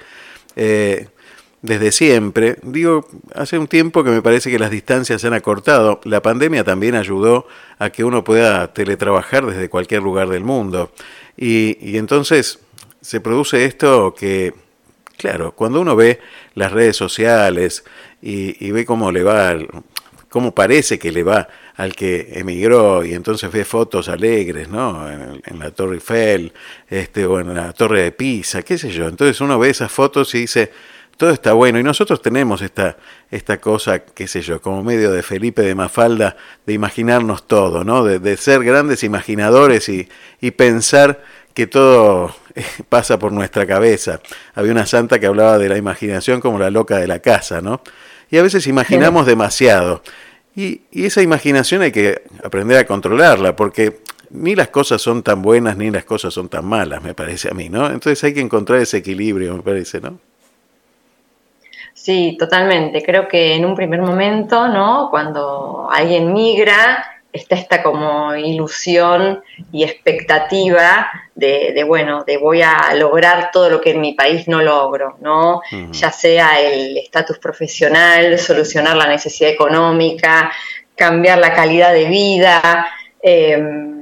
eh, 0.57 1.09
desde 1.64 1.92
siempre. 1.92 2.59
Digo, 2.62 3.09
hace 3.35 3.59
un 3.59 3.68
tiempo 3.68 4.05
que 4.05 4.11
me 4.11 4.20
parece 4.20 4.51
que 4.51 4.59
las 4.59 4.70
distancias 4.70 5.23
se 5.23 5.27
han 5.27 5.33
acortado. 5.33 5.99
La 6.05 6.20
pandemia 6.20 6.62
también 6.62 6.94
ayudó 6.94 7.47
a 7.79 7.88
que 7.88 8.05
uno 8.05 8.23
pueda 8.23 8.75
teletrabajar 8.75 9.47
desde 9.47 9.70
cualquier 9.70 10.03
lugar 10.03 10.29
del 10.29 10.44
mundo. 10.44 10.90
Y, 11.37 11.97
entonces 11.97 12.61
se 13.01 13.20
produce 13.20 13.64
esto 13.64 14.14
que, 14.14 14.55
claro, 15.16 15.53
cuando 15.53 15.81
uno 15.81 15.97
ve 15.97 16.20
las 16.55 16.73
redes 16.73 16.97
sociales 16.97 17.85
y, 18.23 18.70
ve 18.70 18.85
cómo 18.85 19.12
le 19.12 19.23
va, 19.23 19.57
cómo 20.29 20.55
parece 20.55 20.99
que 20.99 21.12
le 21.12 21.23
va 21.23 21.49
al 21.77 21.94
que 21.94 22.29
emigró 22.35 23.05
y 23.05 23.14
entonces 23.14 23.51
ve 23.51 23.64
fotos 23.64 24.09
alegres, 24.09 24.68
¿no? 24.68 25.11
En, 25.11 25.42
en, 25.44 25.59
la 25.59 25.73
Torre 25.73 25.97
Eiffel, 25.97 26.53
este, 26.88 27.27
o 27.27 27.40
en 27.40 27.53
la 27.53 27.73
Torre 27.73 28.03
de 28.05 28.12
Pisa, 28.12 28.62
qué 28.62 28.79
sé 28.79 28.90
yo. 28.90 29.09
Entonces 29.09 29.40
uno 29.40 29.59
ve 29.59 29.70
esas 29.70 29.90
fotos 29.90 30.35
y 30.35 30.40
dice, 30.40 30.70
todo 31.16 31.31
está 31.31 31.53
bueno. 31.53 31.79
Y 31.79 31.83
nosotros 31.83 32.20
tenemos 32.22 32.62
esta, 32.62 32.96
esta 33.31 33.59
cosa, 33.59 34.00
qué 34.00 34.27
sé 34.27 34.42
yo, 34.42 34.61
como 34.61 34.83
medio 34.83 35.12
de 35.12 35.22
Felipe 35.22 35.62
de 35.62 35.74
Mafalda, 35.74 36.37
de 36.66 36.72
imaginarnos 36.72 37.46
todo, 37.46 37.85
¿no? 37.85 38.05
De, 38.05 38.37
ser 38.37 38.64
grandes 38.64 39.05
imaginadores 39.05 39.88
y, 39.88 40.09
y, 40.40 40.50
pensar 40.53 41.22
que 41.55 41.66
todo 41.66 42.35
eh, 42.55 42.64
pasa 42.88 43.18
por 43.18 43.33
nuestra 43.33 43.66
cabeza. 43.66 44.20
Había 44.55 44.72
una 44.72 44.87
santa 44.87 45.18
que 45.18 45.27
hablaba 45.27 45.59
de 45.59 45.68
la 45.68 45.79
imaginación 45.79 46.40
como 46.40 46.59
la 46.59 46.70
loca 46.70 46.98
de 46.98 47.07
la 47.07 47.20
casa, 47.20 47.61
¿no? 47.61 47.83
Y 48.31 48.38
a 48.38 48.42
veces 48.42 48.66
imaginamos 48.66 49.27
demasiado. 49.27 50.03
Y, 50.57 50.83
y 50.90 51.05
esa 51.05 51.22
imaginación 51.22 51.83
hay 51.83 51.92
que 51.92 52.22
aprender 52.42 52.79
a 52.79 52.87
controlarla, 52.87 53.55
porque 53.55 54.00
ni 54.31 54.55
las 54.55 54.68
cosas 54.68 55.00
son 55.00 55.22
tan 55.22 55.42
buenas 55.42 55.77
ni 55.77 55.90
las 55.90 56.05
cosas 56.05 56.35
son 56.35 56.48
tan 56.48 56.64
malas, 56.64 57.03
me 57.03 57.14
parece 57.14 57.48
a 57.50 57.55
mí, 57.55 57.68
¿no? 57.68 57.87
Entonces 57.87 58.22
hay 58.24 58.35
que 58.35 58.40
encontrar 58.40 58.81
ese 58.81 58.98
equilibrio, 58.98 59.55
me 59.55 59.62
parece, 59.62 60.00
¿no? 60.00 60.18
Sí, 62.04 62.36
totalmente. 62.38 63.02
Creo 63.02 63.26
que 63.26 63.54
en 63.54 63.64
un 63.64 63.74
primer 63.74 64.02
momento, 64.02 64.68
¿no? 64.68 65.08
Cuando 65.10 65.88
alguien 65.90 66.34
migra, 66.34 67.02
está 67.32 67.54
esta 67.54 67.82
como 67.82 68.34
ilusión 68.36 69.42
y 69.72 69.84
expectativa 69.84 71.08
de, 71.34 71.82
bueno, 71.88 72.22
de 72.22 72.36
voy 72.36 72.60
a 72.60 72.92
lograr 72.94 73.48
todo 73.50 73.70
lo 73.70 73.80
que 73.80 73.92
en 73.92 74.02
mi 74.02 74.12
país 74.12 74.46
no 74.48 74.60
logro, 74.60 75.16
¿no? 75.22 75.62
Ya 75.92 76.12
sea 76.12 76.60
el 76.60 76.98
estatus 76.98 77.38
profesional, 77.38 78.38
solucionar 78.38 78.98
la 78.98 79.06
necesidad 79.06 79.48
económica, 79.48 80.52
cambiar 80.94 81.38
la 81.38 81.54
calidad 81.54 81.94
de 81.94 82.04
vida, 82.04 82.86
em, 83.22 83.93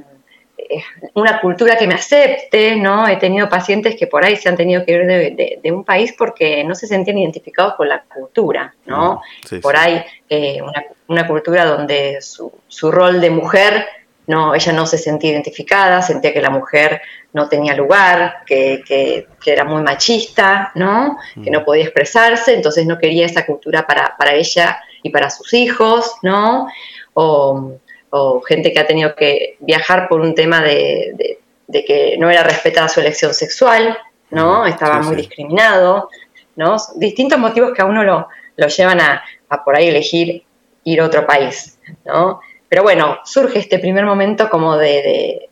una 1.13 1.39
cultura 1.39 1.77
que 1.77 1.87
me 1.87 1.95
acepte, 1.95 2.75
¿no? 2.75 3.07
He 3.07 3.17
tenido 3.17 3.49
pacientes 3.49 3.95
que 3.95 4.07
por 4.07 4.23
ahí 4.23 4.35
se 4.35 4.49
han 4.49 4.55
tenido 4.55 4.85
que 4.85 4.91
ir 4.91 5.05
de, 5.05 5.71
un 5.71 5.83
país 5.83 6.13
porque 6.17 6.63
no 6.63 6.75
se 6.75 6.87
sentían 6.87 7.17
identificados 7.17 7.75
con 7.75 7.89
la 7.89 8.03
cultura, 8.03 8.73
¿no? 8.85 9.21
por 9.61 9.75
ahí 9.75 10.03
eh, 10.29 10.59
una, 11.07 11.27
cultura 11.27 11.65
donde 11.65 12.19
su, 12.21 12.51
rol 12.91 13.21
de 13.21 13.29
mujer, 13.29 13.85
no, 14.27 14.55
ella 14.55 14.73
no 14.73 14.85
se 14.85 14.97
sentía 14.97 15.31
identificada, 15.31 16.01
sentía 16.01 16.33
que 16.33 16.41
la 16.41 16.49
mujer 16.49 17.01
no 17.33 17.49
tenía 17.49 17.75
lugar, 17.75 18.37
que, 18.45 19.27
era 19.45 19.63
muy 19.63 19.81
machista, 19.81 20.71
¿no? 20.75 21.17
Que 21.43 21.51
no 21.51 21.63
podía 21.65 21.83
expresarse, 21.83 22.53
entonces 22.53 22.85
no 22.85 22.97
quería 22.97 23.25
esa 23.25 23.45
cultura 23.45 23.85
para, 23.85 24.15
para 24.17 24.33
ella 24.33 24.79
y 25.01 25.09
para 25.09 25.29
sus 25.29 25.53
hijos, 25.53 26.13
¿no? 26.21 26.67
O, 27.13 27.73
o 28.15 28.41
gente 28.41 28.71
que 28.71 28.79
ha 28.79 28.85
tenido 28.85 29.15
que 29.15 29.57
viajar 29.59 30.07
por 30.07 30.21
un 30.21 30.35
tema 30.35 30.61
de, 30.61 31.39
que 31.71 32.15
no 32.19 32.29
era 32.29 32.43
respetada 32.43 32.87
su 32.87 32.99
elección 32.99 33.33
sexual, 33.33 33.97
¿no? 34.29 34.67
Estaba 34.67 35.01
muy 35.01 35.15
discriminado, 35.15 36.09
¿no? 36.55 36.77
Distintos 36.97 37.39
motivos 37.39 37.71
que 37.73 37.81
a 37.81 37.85
uno 37.85 38.03
lo, 38.03 38.27
llevan 38.67 39.01
a, 39.01 39.23
por 39.65 39.75
ahí 39.75 39.87
elegir 39.87 40.43
ir 40.83 41.01
a 41.01 41.05
otro 41.05 41.25
país, 41.25 41.79
¿no? 42.05 42.39
Pero 42.69 42.83
bueno, 42.83 43.17
surge 43.25 43.57
este 43.57 43.79
primer 43.79 44.05
momento 44.05 44.47
como 44.47 44.77
de, 44.77 45.49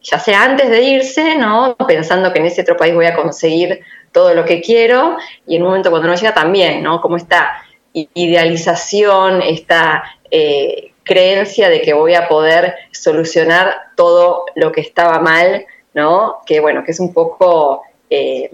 ya 0.00 0.20
sea 0.20 0.44
antes 0.44 0.70
de 0.70 0.80
irse, 0.80 1.34
¿no? 1.34 1.74
Pensando 1.88 2.32
que 2.32 2.38
en 2.38 2.46
ese 2.46 2.62
otro 2.62 2.76
país 2.76 2.94
voy 2.94 3.06
a 3.06 3.16
conseguir 3.16 3.80
todo 4.12 4.34
lo 4.34 4.44
que 4.44 4.60
quiero, 4.60 5.16
y 5.48 5.56
en 5.56 5.62
un 5.62 5.68
momento 5.68 5.90
cuando 5.90 6.06
no 6.06 6.14
llega 6.14 6.32
también, 6.32 6.80
¿no? 6.80 7.00
Como 7.00 7.16
esta 7.16 7.60
idealización, 7.92 9.42
esta 9.42 10.04
eh, 10.30 10.92
creencia 11.08 11.68
de 11.68 11.82
que 11.82 11.92
voy 11.92 12.14
a 12.14 12.28
poder 12.28 12.76
solucionar 12.92 13.74
todo 13.96 14.44
lo 14.54 14.70
que 14.70 14.80
estaba 14.80 15.18
mal, 15.18 15.66
¿no? 15.94 16.36
Que 16.46 16.60
bueno, 16.60 16.84
que 16.84 16.92
es 16.92 17.00
un 17.00 17.12
poco 17.12 17.82
eh, 18.08 18.52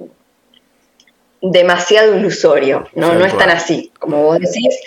demasiado 1.43 2.17
ilusorio, 2.17 2.89
¿no? 2.95 3.13
no 3.13 3.27
es 3.27 3.37
tan 3.37 3.51
así. 3.51 3.93
Como 3.99 4.23
vos 4.23 4.39
decís, 4.39 4.81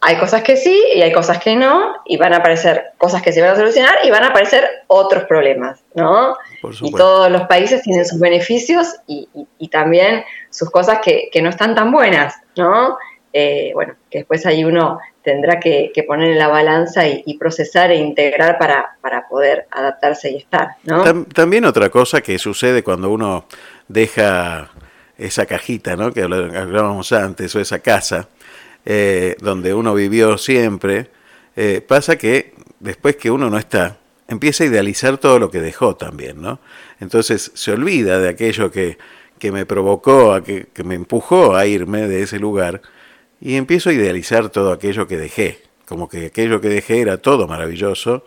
hay 0.00 0.16
cosas 0.16 0.42
que 0.42 0.56
sí 0.56 0.82
y 0.94 1.02
hay 1.02 1.12
cosas 1.12 1.38
que 1.38 1.56
no, 1.56 1.96
y 2.06 2.16
van 2.16 2.32
a 2.32 2.38
aparecer 2.38 2.92
cosas 2.96 3.20
que 3.20 3.32
se 3.32 3.42
van 3.42 3.50
a 3.50 3.56
solucionar 3.56 3.94
y 4.02 4.10
van 4.10 4.24
a 4.24 4.28
aparecer 4.28 4.66
otros 4.86 5.24
problemas, 5.24 5.80
¿no? 5.94 6.36
Y 6.80 6.92
todos 6.92 7.30
los 7.30 7.42
países 7.42 7.82
tienen 7.82 8.06
sus 8.06 8.18
beneficios 8.18 8.96
y, 9.06 9.28
también 9.70 10.24
sus 10.48 10.70
cosas 10.70 11.00
que, 11.00 11.28
que, 11.30 11.42
no 11.42 11.50
están 11.50 11.74
tan 11.74 11.92
buenas, 11.92 12.34
¿no? 12.56 12.96
Eh, 13.32 13.70
bueno, 13.74 13.94
que 14.10 14.18
después 14.18 14.44
ahí 14.44 14.64
uno 14.64 14.98
tendrá 15.22 15.60
que, 15.60 15.92
poner 16.06 16.30
en 16.30 16.38
la 16.38 16.48
balanza 16.48 17.06
y, 17.06 17.38
procesar 17.38 17.92
e 17.92 17.96
integrar 17.96 18.58
para, 18.58 19.28
poder 19.28 19.66
adaptarse 19.70 20.30
y 20.30 20.36
estar. 20.36 20.76
También 21.34 21.64
otra 21.64 21.90
cosa 21.90 22.20
que 22.20 22.38
sucede 22.38 22.82
cuando 22.82 23.10
uno 23.10 23.44
deja 23.86 24.70
esa 25.16 25.46
cajita 25.46 25.94
¿no? 25.96 26.12
que 26.12 26.22
hablábamos 26.22 27.12
antes, 27.12 27.54
o 27.54 27.60
esa 27.60 27.78
casa, 27.80 28.28
eh, 28.84 29.36
donde 29.40 29.74
uno 29.74 29.94
vivió 29.94 30.38
siempre, 30.38 31.08
eh, 31.54 31.82
pasa 31.86 32.16
que 32.16 32.54
después 32.80 33.16
que 33.16 33.30
uno 33.30 33.50
no 33.50 33.58
está, 33.58 33.98
empieza 34.26 34.64
a 34.64 34.68
idealizar 34.68 35.18
todo 35.18 35.38
lo 35.38 35.50
que 35.50 35.60
dejó 35.60 35.94
también, 35.96 36.40
¿no? 36.40 36.60
Entonces 37.00 37.52
se 37.54 37.72
olvida 37.72 38.18
de 38.18 38.28
aquello 38.28 38.70
que, 38.70 38.96
que 39.38 39.52
me 39.52 39.66
provocó, 39.66 40.32
a 40.32 40.42
que, 40.42 40.68
que 40.72 40.84
me 40.84 40.94
empujó 40.94 41.56
a 41.56 41.66
irme 41.66 42.08
de 42.08 42.22
ese 42.22 42.38
lugar 42.38 42.80
y 43.40 43.56
empiezo 43.56 43.90
a 43.90 43.92
idealizar 43.92 44.50
todo 44.50 44.72
aquello 44.72 45.06
que 45.06 45.16
dejé, 45.16 45.62
como 45.86 46.08
que 46.08 46.26
aquello 46.26 46.60
que 46.60 46.68
dejé 46.68 47.00
era 47.00 47.18
todo 47.18 47.48
maravilloso 47.48 48.24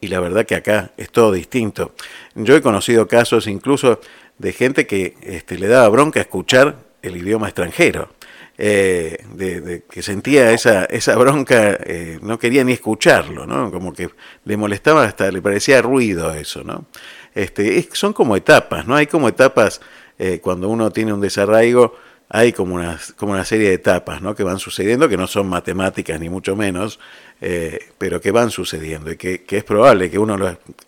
y 0.00 0.08
la 0.08 0.20
verdad 0.20 0.46
que 0.46 0.54
acá 0.54 0.92
es 0.96 1.10
todo 1.10 1.32
distinto. 1.32 1.92
Yo 2.34 2.54
he 2.56 2.62
conocido 2.62 3.08
casos 3.08 3.46
incluso 3.46 4.00
de 4.38 4.52
gente 4.52 4.86
que 4.86 5.16
este, 5.22 5.58
le 5.58 5.66
daba 5.68 5.88
bronca 5.88 6.20
escuchar 6.20 6.76
el 7.02 7.16
idioma 7.16 7.48
extranjero. 7.48 8.10
Eh, 8.56 9.82
que 9.90 10.02
sentía 10.02 10.52
esa, 10.52 10.84
esa 10.84 11.16
bronca, 11.16 11.76
eh, 11.84 12.20
no 12.22 12.38
quería 12.38 12.62
ni 12.62 12.72
escucharlo, 12.72 13.46
¿no? 13.46 13.72
Como 13.72 13.92
que 13.92 14.10
le 14.44 14.56
molestaba 14.56 15.02
hasta, 15.02 15.28
le 15.32 15.42
parecía 15.42 15.82
ruido 15.82 16.32
eso, 16.32 16.62
¿no? 16.62 16.86
Este, 17.34 17.88
son 17.92 18.12
como 18.12 18.36
etapas, 18.36 18.86
¿no? 18.86 18.94
Hay 18.94 19.08
como 19.08 19.28
etapas 19.28 19.80
eh, 20.20 20.38
cuando 20.40 20.68
uno 20.68 20.92
tiene 20.92 21.12
un 21.12 21.20
desarraigo 21.20 21.96
hay 22.28 22.52
como 22.52 22.74
una, 22.74 22.98
como 23.16 23.32
una 23.32 23.44
serie 23.44 23.68
de 23.68 23.74
etapas 23.74 24.22
¿no? 24.22 24.34
que 24.34 24.42
van 24.42 24.58
sucediendo, 24.58 25.08
que 25.08 25.16
no 25.16 25.26
son 25.26 25.48
matemáticas 25.48 26.18
ni 26.18 26.28
mucho 26.28 26.56
menos, 26.56 26.98
eh, 27.40 27.78
pero 27.98 28.20
que 28.20 28.30
van 28.30 28.50
sucediendo 28.50 29.10
y 29.10 29.16
que, 29.16 29.44
es 29.48 29.64
probable 29.64 30.10
que 30.10 30.18
uno 30.18 30.36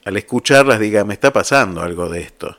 al 0.05 0.16
escucharlas 0.16 0.81
diga, 0.81 1.05
me 1.05 1.14
está 1.14 1.33
pasando 1.33 1.83
algo 1.83 2.09
de 2.09 2.20
esto. 2.20 2.57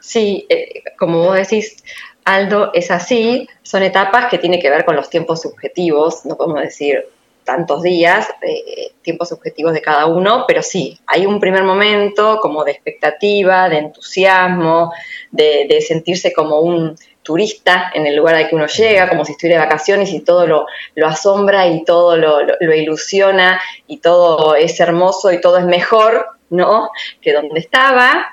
Sí, 0.00 0.46
eh, 0.48 0.82
como 0.98 1.18
vos 1.18 1.36
decís, 1.36 1.82
Aldo, 2.24 2.70
es 2.74 2.90
así, 2.90 3.48
son 3.62 3.82
etapas 3.82 4.30
que 4.30 4.38
tienen 4.38 4.60
que 4.60 4.70
ver 4.70 4.84
con 4.84 4.96
los 4.96 5.10
tiempos 5.10 5.42
subjetivos, 5.42 6.24
no 6.24 6.36
podemos 6.36 6.62
decir 6.62 7.06
tantos 7.48 7.82
días, 7.82 8.28
eh, 8.42 8.92
tiempos 9.00 9.30
subjetivos 9.30 9.72
de 9.72 9.80
cada 9.80 10.04
uno, 10.04 10.44
pero 10.46 10.62
sí, 10.62 10.98
hay 11.06 11.24
un 11.24 11.40
primer 11.40 11.64
momento 11.64 12.40
como 12.42 12.62
de 12.62 12.72
expectativa, 12.72 13.70
de 13.70 13.78
entusiasmo, 13.78 14.92
de, 15.30 15.80
sentirse 15.80 16.34
como 16.34 16.60
un 16.60 16.94
turista 17.22 17.90
en 17.94 18.06
el 18.06 18.16
lugar 18.16 18.34
al 18.34 18.50
que 18.50 18.54
uno 18.54 18.66
llega, 18.66 19.08
como 19.08 19.24
si 19.24 19.32
estuviera 19.32 19.62
de 19.62 19.66
vacaciones 19.66 20.12
y 20.12 20.20
todo 20.20 20.46
lo, 20.46 20.66
asombra 21.06 21.68
y 21.68 21.84
todo 21.84 22.18
lo, 22.18 22.42
lo, 22.42 22.74
ilusiona 22.74 23.58
y 23.86 23.96
todo 23.96 24.54
es 24.54 24.78
hermoso 24.78 25.32
y 25.32 25.40
todo 25.40 25.56
es 25.56 25.64
mejor, 25.64 26.26
¿no? 26.50 26.90
Que 27.22 27.32
donde 27.32 27.60
estaba. 27.60 28.26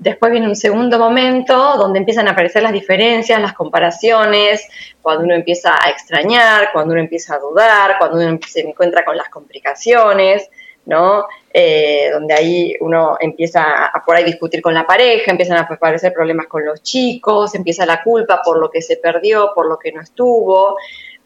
Después 0.00 0.32
viene 0.32 0.48
un 0.48 0.56
segundo 0.56 0.98
momento 0.98 1.76
donde 1.76 1.98
empiezan 1.98 2.26
a 2.26 2.30
aparecer 2.30 2.62
las 2.62 2.72
diferencias, 2.72 3.38
las 3.38 3.52
comparaciones, 3.52 4.66
cuando 5.02 5.24
uno 5.24 5.34
empieza 5.34 5.74
a 5.74 5.90
extrañar, 5.90 6.70
cuando 6.72 6.92
uno 6.92 7.02
empieza 7.02 7.34
a 7.34 7.38
dudar, 7.38 7.96
cuando 7.98 8.16
uno 8.16 8.38
se 8.48 8.60
encuentra 8.60 9.04
con 9.04 9.14
las 9.14 9.28
complicaciones, 9.28 10.48
¿no? 10.86 11.26
Eh, 11.52 12.08
donde 12.14 12.32
ahí 12.32 12.74
uno 12.80 13.18
empieza 13.20 13.84
a 13.88 14.02
por 14.02 14.16
ahí 14.16 14.24
discutir 14.24 14.62
con 14.62 14.72
la 14.72 14.86
pareja, 14.86 15.32
empiezan 15.32 15.58
a 15.58 15.68
aparecer 15.70 16.14
problemas 16.14 16.46
con 16.46 16.64
los 16.64 16.82
chicos, 16.82 17.54
empieza 17.54 17.84
la 17.84 18.02
culpa 18.02 18.40
por 18.42 18.58
lo 18.58 18.70
que 18.70 18.80
se 18.80 18.96
perdió, 18.96 19.50
por 19.54 19.68
lo 19.68 19.78
que 19.78 19.92
no 19.92 20.00
estuvo. 20.00 20.78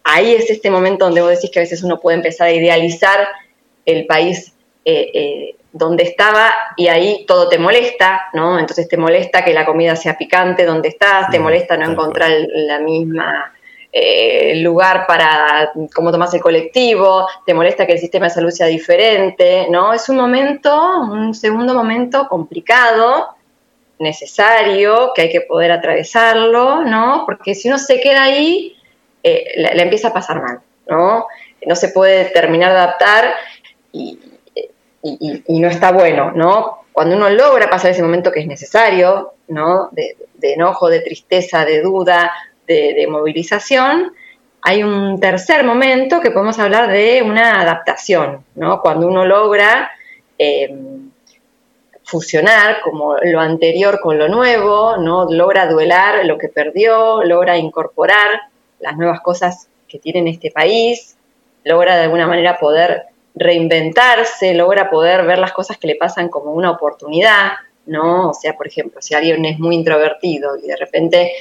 Ahí 0.02 0.34
es 0.34 0.50
este 0.50 0.68
momento 0.68 1.04
donde 1.04 1.20
vos 1.20 1.30
decís 1.30 1.52
que 1.52 1.60
a 1.60 1.62
veces 1.62 1.84
uno 1.84 2.00
puede 2.00 2.16
empezar 2.16 2.48
a 2.48 2.52
idealizar 2.52 3.28
el 3.87 4.04
país 4.06 4.52
eh, 4.84 5.10
eh, 5.14 5.56
donde 5.74 6.04
estaba 6.04 6.54
y 6.76 6.87
ahí 6.87 7.24
todo 7.26 7.48
te 7.48 7.58
molesta, 7.58 8.28
¿no? 8.32 8.60
Entonces 8.60 8.88
te 8.88 8.96
molesta 8.96 9.44
que 9.44 9.52
la 9.52 9.66
comida 9.66 9.96
sea 9.96 10.16
picante 10.16 10.64
donde 10.64 10.88
estás, 10.88 11.28
te 11.30 11.40
molesta 11.40 11.76
no 11.76 11.90
encontrar 11.90 12.30
la 12.30 12.78
misma 12.78 13.52
eh, 13.92 14.60
lugar 14.62 15.04
para 15.04 15.72
cómo 15.92 16.12
tomas 16.12 16.32
el 16.32 16.40
colectivo, 16.40 17.26
te 17.44 17.54
molesta 17.54 17.87
que 17.87 17.94
el 17.94 17.98
sistema 17.98 18.26
de 18.26 18.34
salud 18.34 18.50
sea 18.50 18.68
diferente, 18.68 19.66
¿no? 19.68 19.92
Es 19.92 20.08
un 20.08 20.16
momento, 20.16 21.00
un 21.00 21.34
segundo 21.34 21.74
momento 21.74 22.28
complicado, 22.28 23.34
necesario, 23.98 25.10
que 25.12 25.22
hay 25.22 25.30
que 25.30 25.40
poder 25.40 25.72
atravesarlo, 25.72 26.84
¿no? 26.84 27.24
Porque 27.26 27.56
si 27.56 27.66
uno 27.66 27.78
se 27.78 28.00
queda 28.00 28.22
ahí, 28.22 28.76
eh, 29.24 29.54
le, 29.56 29.82
empieza 29.82 30.08
a 30.08 30.12
pasar 30.12 30.40
mal, 30.40 30.60
¿no? 30.88 31.26
No 31.66 31.74
se 31.74 31.88
puede 31.88 32.26
terminar 32.26 32.70
de 32.70 32.78
adaptar 32.78 33.34
y, 33.90 34.20
y, 35.04 35.60
no 35.60 35.68
está 35.68 35.92
bueno, 35.92 36.32
¿no? 36.32 36.84
Cuando 36.92 37.16
uno 37.16 37.28
logra 37.28 37.68
pasar 37.68 37.90
ese 37.90 38.02
momento 38.02 38.32
que 38.32 38.40
es 38.40 38.46
necesario, 38.46 39.32
¿no? 39.48 39.90
De, 39.92 40.16
enojo, 40.42 40.88
de 40.88 41.00
tristeza, 41.00 41.64
de 41.64 41.82
duda, 41.82 42.32
de, 42.66 43.06
movilización, 43.08 44.12
hay 44.62 44.82
un 44.82 45.20
tercer 45.20 45.64
momento 45.64 46.20
que 46.20 46.30
podemos 46.30 46.58
hablar 46.58 46.90
de 46.90 47.22
una 47.22 47.60
adaptación, 47.60 48.44
¿no? 48.54 48.80
Cuando 48.80 49.06
uno 49.06 49.26
logra 49.26 49.90
eh, 50.38 50.74
fusionar 52.02 52.80
como 52.82 53.16
lo 53.22 53.40
anterior 53.40 54.00
con 54.00 54.18
lo 54.18 54.28
nuevo, 54.28 54.96
¿no? 54.96 55.30
Logra 55.30 55.66
duelar 55.66 56.24
lo 56.24 56.38
que 56.38 56.48
perdió, 56.48 57.22
logra 57.24 57.58
incorporar 57.58 58.40
las 58.80 58.96
nuevas 58.96 59.20
cosas 59.20 59.68
que 59.86 59.98
tiene 59.98 60.30
este 60.30 60.50
país, 60.50 61.16
logra 61.62 61.96
de 61.96 62.04
alguna 62.04 62.26
manera 62.26 62.58
poder 62.58 63.04
reinventarse, 63.34 64.54
logra 64.54 64.90
poder 64.90 65.26
ver 65.26 65.38
las 65.38 65.52
cosas 65.52 65.76
que 65.76 65.88
le 65.88 65.96
pasan 65.96 66.28
como 66.28 66.52
una 66.52 66.70
oportunidad, 66.70 67.52
¿no? 67.86 68.30
O 68.30 68.34
sea, 68.34 68.54
por 68.54 68.66
ejemplo, 68.66 69.02
si 69.02 69.14
alguien 69.14 69.44
es 69.44 69.58
muy 69.58 69.74
introvertido 69.74 70.56
y 70.56 70.66
de 70.66 70.76
repente 70.76 71.32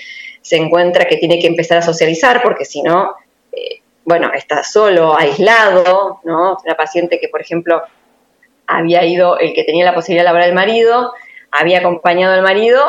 se 0.42 0.58
encuentra 0.58 1.06
que 1.06 1.18
tiene 1.18 1.40
que 1.40 1.48
empezar 1.48 1.78
a 1.78 1.82
socializar 1.82 2.42
porque 2.42 2.66
si 2.66 2.82
no, 2.82 3.16
eh, 3.52 3.82
bueno, 4.06 4.32
está 4.34 4.64
solo, 4.64 5.18
aislado, 5.18 6.20
¿no? 6.24 6.58
Una 6.66 6.76
paciente 6.76 7.20
que, 7.20 7.30
por 7.30 7.42
ejemplo, 7.42 7.82
había 8.66 9.06
ido, 9.06 9.40
el 9.40 9.54
que 9.54 9.64
tenía 9.64 9.86
la 9.86 9.94
posibilidad 9.94 10.24
de 10.24 10.26
laborar 10.26 10.50
el 10.50 10.56
marido, 10.56 11.14
había 11.52 11.80
acompañado 11.80 12.34
al 12.34 12.42
marido, 12.42 12.84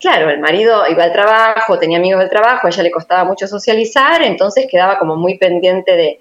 claro, 0.00 0.28
el 0.28 0.40
marido 0.40 0.84
iba 0.88 1.04
al 1.04 1.12
trabajo, 1.12 1.78
tenía 1.78 1.98
amigos 1.98 2.20
del 2.20 2.28
trabajo, 2.28 2.66
a 2.66 2.70
ella 2.70 2.82
le 2.82 2.90
costaba 2.90 3.24
mucho 3.24 3.46
socializar, 3.46 4.22
entonces 4.22 4.66
quedaba 4.68 4.98
como 4.98 5.16
muy 5.16 5.38
pendiente 5.38 5.96
de, 5.96 6.20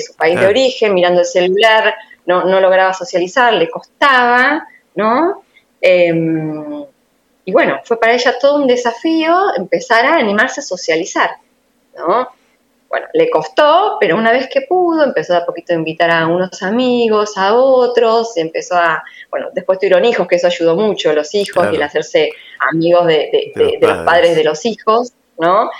su 0.00 0.14
país 0.14 0.38
de 0.38 0.46
origen, 0.46 0.94
mirando 0.94 1.20
el 1.20 1.26
celular, 1.26 1.94
no, 2.26 2.44
no 2.44 2.60
lograba 2.60 2.94
socializar, 2.94 3.52
le 3.52 3.68
costaba, 3.68 4.66
¿no? 4.94 5.42
Em, 5.80 6.84
y 7.44 7.52
bueno, 7.52 7.80
fue 7.84 7.98
para 7.98 8.12
ella 8.12 8.38
todo 8.38 8.56
un 8.56 8.66
desafío 8.66 9.54
empezar 9.56 10.04
a 10.04 10.16
animarse 10.16 10.60
a 10.60 10.62
socializar, 10.62 11.30
¿no? 11.96 12.28
Bueno, 12.88 13.06
le 13.12 13.30
costó, 13.30 13.98
pero 14.00 14.16
una 14.16 14.32
vez 14.32 14.48
que 14.52 14.62
pudo, 14.62 15.04
empezó 15.04 15.36
a 15.36 15.46
poquito 15.46 15.72
a 15.72 15.76
invitar 15.76 16.10
a 16.10 16.26
unos 16.26 16.60
amigos, 16.62 17.36
a 17.36 17.54
otros, 17.54 18.36
empezó 18.36 18.76
a, 18.76 19.02
bueno, 19.30 19.48
después 19.52 19.78
tuvieron 19.78 20.04
hijos, 20.04 20.26
que 20.26 20.36
eso 20.36 20.48
ayudó 20.48 20.74
mucho, 20.74 21.12
los 21.12 21.32
hijos, 21.34 21.68
y 21.72 21.76
el 21.76 21.82
hacerse 21.82 22.30
amigos 22.58 23.06
de, 23.06 23.52
los, 23.80 23.98
padres. 24.04 24.34
de 24.34 24.42
los 24.42 24.66
hijos, 24.66 25.12
¿no? 25.38 25.70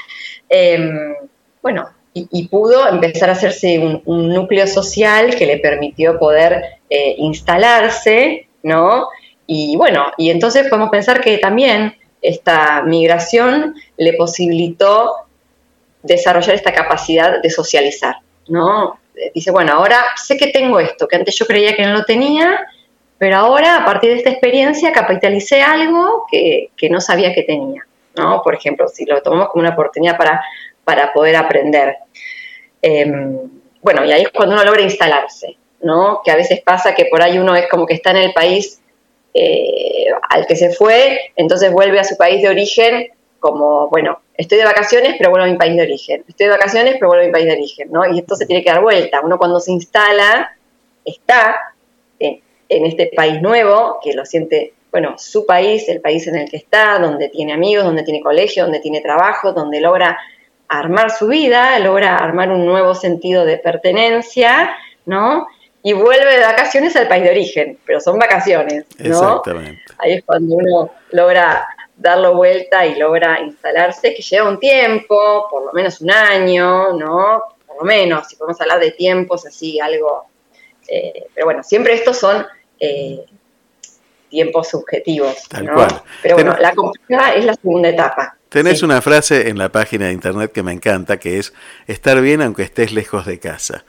Em, 0.49 1.17
bueno, 1.61 1.91
y, 2.13 2.49
pudo 2.49 2.89
empezar 2.89 3.29
a 3.31 3.35
hacerse 3.35 3.79
un, 4.05 4.29
núcleo 4.35 4.67
social 4.67 5.37
que 5.37 5.47
le 5.47 5.59
permitió 5.59 6.19
poder 6.19 6.65
eh, 6.89 7.15
instalarse, 7.19 8.49
¿no? 8.65 9.09
Y 9.47 9.77
bueno, 9.77 10.07
y 10.17 10.31
entonces 10.31 10.69
podemos 10.69 10.91
pensar 10.91 11.21
que 11.21 11.39
también 11.39 11.95
esta 12.23 12.83
migración 12.83 13.75
le 13.97 14.13
posibilitó 14.15 15.13
desarrollar 16.03 16.55
esta 16.55 16.73
capacidad 16.73 17.41
de 17.41 17.51
socializar, 17.51 18.17
¿no? 18.49 18.99
Dice, 19.35 19.51
bueno, 19.51 19.73
ahora 19.73 20.03
sé 20.17 20.37
que 20.37 20.49
tengo 20.49 20.81
esto, 20.81 21.07
que 21.07 21.17
antes 21.17 21.37
yo 21.37 21.47
creía 21.47 21.77
que 21.77 21.83
no 21.83 21.93
lo 21.93 22.05
tenía, 22.05 22.67
pero 23.19 23.37
ahora 23.37 23.77
a 23.77 23.85
partir 23.85 24.11
de 24.11 24.17
esta 24.17 24.31
experiencia 24.31 24.93
capitalicé 24.93 25.63
algo 25.63 26.25
que, 26.31 26.71
no 26.91 27.01
sabía 27.01 27.35
que 27.35 27.43
tenía, 27.43 27.87
¿no? 28.17 28.41
Por 28.43 28.55
ejemplo, 28.55 28.89
si 28.89 29.05
lo 29.05 29.21
tomamos 29.23 29.49
como 29.49 29.61
una 29.61 29.75
oportunidad 29.75 30.17
para, 30.17 30.43
para 30.91 31.13
poder 31.13 31.37
aprender. 31.37 31.99
Em, 32.83 33.39
bueno, 33.81 34.05
y 34.05 34.11
ahí 34.11 34.23
es 34.23 34.31
cuando 34.31 34.57
uno 34.57 34.65
logra 34.65 34.83
instalarse, 34.83 35.57
¿no? 35.83 36.21
Que 36.25 36.33
a 36.33 36.37
veces 36.37 36.61
pasa 36.63 36.97
que 36.97 37.05
por 37.05 37.23
ahí 37.23 37.39
uno 37.39 37.55
es 37.55 37.69
como 37.69 37.87
que 37.87 37.95
está 37.95 38.11
en 38.11 38.17
el 38.17 38.33
país 38.33 38.81
eh, 39.33 40.07
al 40.31 40.49
que 40.49 40.57
se 40.57 40.71
fue, 40.71 41.33
entonces 41.37 41.71
vuelve 41.71 42.01
a 42.01 42.05
su 42.05 42.17
país 42.17 42.43
de 42.43 42.49
origen 42.49 43.09
como, 43.39 43.89
bueno, 43.89 44.19
estoy 44.37 44.59
de 44.59 44.65
vacaciones, 44.65 45.15
pero 45.17 45.31
vuelvo 45.31 45.47
a 45.47 45.51
mi 45.51 45.57
país 45.57 45.77
de 45.77 45.83
origen. 45.83 46.25
Estoy 46.27 46.47
de 46.47 46.53
vacaciones, 46.53 46.95
pero 46.95 47.07
vuelvo 47.07 47.23
a 47.23 47.27
mi 47.27 47.33
país 47.33 47.47
de 47.47 47.53
origen, 47.53 47.89
¿no? 47.93 48.05
Y 48.13 48.19
esto 48.19 48.35
se 48.35 48.47
tiene 48.47 48.65
que 48.65 48.71
dar 48.71 48.83
vuelta. 48.83 49.21
Uno 49.23 49.39
cuando 49.39 49.61
se 49.61 49.71
instala, 49.71 50.57
está 51.05 51.73
en, 52.19 52.41
este 52.69 53.13
país 53.15 53.41
nuevo, 53.41 54.01
que 54.03 54.13
lo 54.13 54.27
siente, 54.27 54.75
bueno, 54.91 55.15
su 55.19 55.47
país, 55.47 55.89
el 55.89 56.01
país 56.01 56.27
en 56.27 56.35
el 56.35 56.51
que 56.51 56.57
está, 56.57 56.99
donde 56.99 57.29
tiene 57.29 57.53
amigos, 57.53 57.85
donde 57.85 58.03
tiene 58.03 58.21
colegio, 58.21 58.65
donde 58.65 58.81
tiene 58.81 59.01
trabajo, 59.01 59.53
donde 59.53 59.81
logra 59.81 60.19
armar 60.71 61.11
su 61.11 61.27
vida, 61.27 61.77
logra 61.81 62.17
armar 62.17 62.51
un 62.53 62.65
nuevo 62.65 62.95
sentido 62.95 63.45
de 63.45 63.59
pertenencia, 63.59 64.71
¿no? 65.05 65.49
Y 65.83 65.95
vuelve 65.95 66.37
de 66.37 66.45
vacaciones 66.45 66.95
al 66.95 67.09
país 67.09 67.25
de 67.25 67.31
origen, 67.31 67.79
pero 67.85 68.01
son 68.01 68.19
vacaciones, 68.21 68.87
¿no? 68.99 69.07
Exactamente. 69.07 69.83
Ahí 69.99 70.13
es 70.13 70.25
cuando 70.25 70.55
uno 70.55 70.93
logra 71.11 71.67
darlo 71.97 72.37
vuelta 72.37 72.87
y 72.87 72.95
logra 72.95 73.41
instalarse, 73.41 74.15
que 74.15 74.23
lleva 74.23 74.49
un 74.49 74.61
tiempo, 74.61 75.49
por 75.51 75.67
lo 75.67 75.73
menos 75.73 76.01
un 76.01 76.13
año, 76.13 76.93
¿no? 76.93 77.43
Por 77.67 77.79
lo 77.79 77.83
menos, 77.83 78.29
si 78.29 78.37
podemos 78.37 78.61
hablar 78.61 78.79
de 78.79 78.93
tiempos, 78.93 79.45
así, 79.47 79.81
algo. 79.81 80.27
Eh, 80.87 81.27
pero 81.35 81.47
bueno, 81.47 81.65
siempre 81.65 81.95
estos 81.95 82.17
son 82.17 82.47
eh, 82.79 83.27
tiempos 84.29 84.69
subjetivos. 84.69 85.49
Tal 85.49 85.69
cual. 85.69 86.01
Pero 86.23 86.37
bueno, 86.37 86.57
la 86.61 86.73
complejidad 86.77 87.37
es 87.37 87.45
la 87.45 87.55
segunda 87.55 87.89
etapa. 87.89 88.37
Tenés 88.51 88.83
una 88.83 89.01
frase 89.01 89.49
en 89.49 89.59
la 89.59 89.71
página 89.71 90.07
de 90.07 90.13
internet 90.13 90.51
que 90.51 90.65
me 90.65 90.73
encanta, 90.73 91.19
que 91.19 91.39
es 91.39 91.53
estar 91.87 92.21
bien 92.21 92.43
aunque 92.43 92.65
estés 92.65 92.91
lejos 92.91 93.25
de 93.25 93.39
casa. 93.39 93.85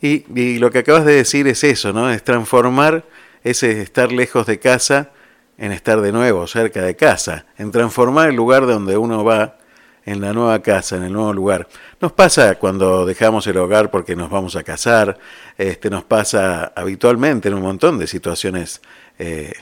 Y, 0.00 0.24
y 0.40 0.58
lo 0.58 0.70
que 0.70 0.78
acabas 0.78 1.04
de 1.04 1.14
decir 1.14 1.48
es 1.48 1.64
eso, 1.64 1.92
¿no? 1.92 2.08
Es 2.08 2.22
transformar 2.22 3.04
ese 3.42 3.82
estar 3.82 4.12
lejos 4.12 4.46
de 4.46 4.60
casa 4.60 5.10
en 5.58 5.72
estar 5.72 6.00
de 6.00 6.12
nuevo 6.12 6.46
cerca 6.46 6.82
de 6.82 6.94
casa, 6.94 7.46
en 7.58 7.72
transformar 7.72 8.28
el 8.28 8.36
lugar 8.36 8.66
donde 8.66 8.96
uno 8.96 9.24
va 9.24 9.56
en 10.04 10.20
la 10.20 10.32
nueva 10.32 10.60
casa, 10.60 10.96
en 10.96 11.02
el 11.02 11.12
nuevo 11.12 11.32
lugar. 11.32 11.66
Nos 12.00 12.12
pasa 12.12 12.54
cuando 12.56 13.06
dejamos 13.06 13.46
el 13.48 13.56
hogar 13.56 13.90
porque 13.90 14.14
nos 14.14 14.30
vamos 14.30 14.54
a 14.54 14.62
casar, 14.62 15.18
este, 15.58 15.90
nos 15.90 16.04
pasa 16.04 16.72
habitualmente 16.76 17.48
en 17.48 17.54
un 17.54 17.62
montón 17.62 17.98
de 17.98 18.06
situaciones 18.06 18.80
eh, 19.18 19.52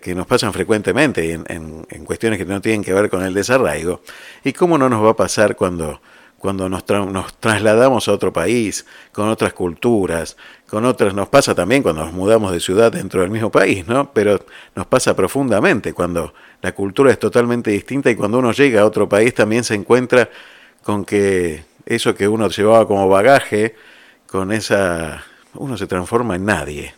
que 0.00 0.14
nos 0.14 0.26
pasan 0.26 0.52
frecuentemente 0.52 1.32
en, 1.32 1.44
en, 1.48 2.04
cuestiones 2.04 2.38
que 2.38 2.44
no 2.44 2.60
tienen 2.60 2.84
que 2.84 2.92
ver 2.92 3.10
con 3.10 3.22
el 3.22 3.34
desarraigo. 3.34 4.02
¿Y 4.44 4.52
cómo 4.52 4.78
no 4.78 4.88
nos 4.88 5.04
va 5.04 5.10
a 5.10 5.16
pasar 5.16 5.56
cuando 5.56 6.00
cuando 6.38 6.68
nos, 6.68 6.84
nos, 6.88 7.34
trasladamos 7.34 8.06
a 8.06 8.12
otro 8.12 8.32
país, 8.32 8.86
con 9.10 9.28
otras 9.28 9.52
culturas, 9.52 10.36
con 10.68 10.84
otras, 10.84 11.12
nos 11.12 11.28
pasa 11.28 11.52
también 11.52 11.82
cuando 11.82 12.04
nos 12.04 12.12
mudamos 12.12 12.52
de 12.52 12.60
ciudad 12.60 12.92
dentro 12.92 13.22
del 13.22 13.30
mismo 13.30 13.50
país, 13.50 13.86
¿no? 13.88 14.12
Pero 14.12 14.38
nos 14.76 14.86
pasa 14.86 15.16
profundamente 15.16 15.92
cuando 15.92 16.32
la 16.62 16.72
cultura 16.72 17.10
es 17.10 17.18
totalmente 17.18 17.72
distinta 17.72 18.08
y 18.10 18.14
cuando 18.14 18.38
uno 18.38 18.52
llega 18.52 18.82
a 18.82 18.86
otro 18.86 19.08
país 19.08 19.34
también 19.34 19.64
se 19.64 19.74
encuentra 19.74 20.30
con 20.84 21.04
que 21.04 21.64
eso 21.86 22.14
que 22.14 22.28
uno 22.28 22.48
llevaba 22.48 22.86
como 22.86 23.08
bagaje, 23.08 23.74
con 24.28 24.52
esa, 24.52 25.24
uno 25.54 25.76
se 25.76 25.88
transforma 25.88 26.36
en 26.36 26.44
nadie. 26.44 26.94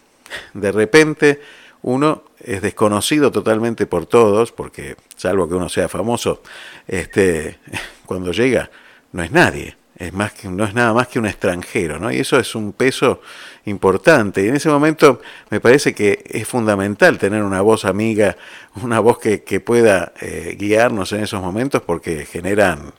De 0.53 0.71
repente 0.71 1.41
uno 1.83 2.25
es 2.39 2.63
desconocido 2.63 3.31
totalmente 3.31 3.87
por 3.87 4.07
todos, 4.07 4.53
porque 4.53 4.97
salvo 5.17 5.49
que 5.49 5.55
uno 5.55 5.69
sea 5.69 5.89
famoso, 5.89 6.43
este, 6.87 7.59
cuando 8.07 8.33
llega 8.33 8.71
no 9.13 9.23
es 9.23 9.31
nadie, 9.31 9.77
es 10.01 10.15
más 10.15 10.33
que, 10.33 10.49
no 10.49 10.65
es 10.65 10.73
nada 10.73 10.95
más 10.95 11.09
que 11.09 11.19
un 11.19 11.27
extranjero, 11.27 11.99
¿no? 11.99 12.11
Y 12.11 12.21
eso 12.21 12.39
es 12.39 12.55
un 12.55 12.73
peso 12.73 13.21
importante. 13.67 14.43
Y 14.43 14.49
en 14.49 14.57
ese 14.57 14.71
momento 14.71 15.21
me 15.51 15.61
parece 15.61 15.95
que 15.95 16.25
es 16.27 16.49
fundamental 16.49 17.19
tener 17.19 17.43
una 17.43 17.61
voz 17.61 17.85
amiga, 17.85 18.37
una 18.83 18.99
voz 19.01 19.19
que, 19.19 19.61
pueda 19.61 20.13
eh, 20.21 20.57
guiarnos 20.59 21.13
en 21.13 21.25
esos 21.25 21.43
momentos 21.43 21.83
porque 21.83 22.25
generan 22.25 22.95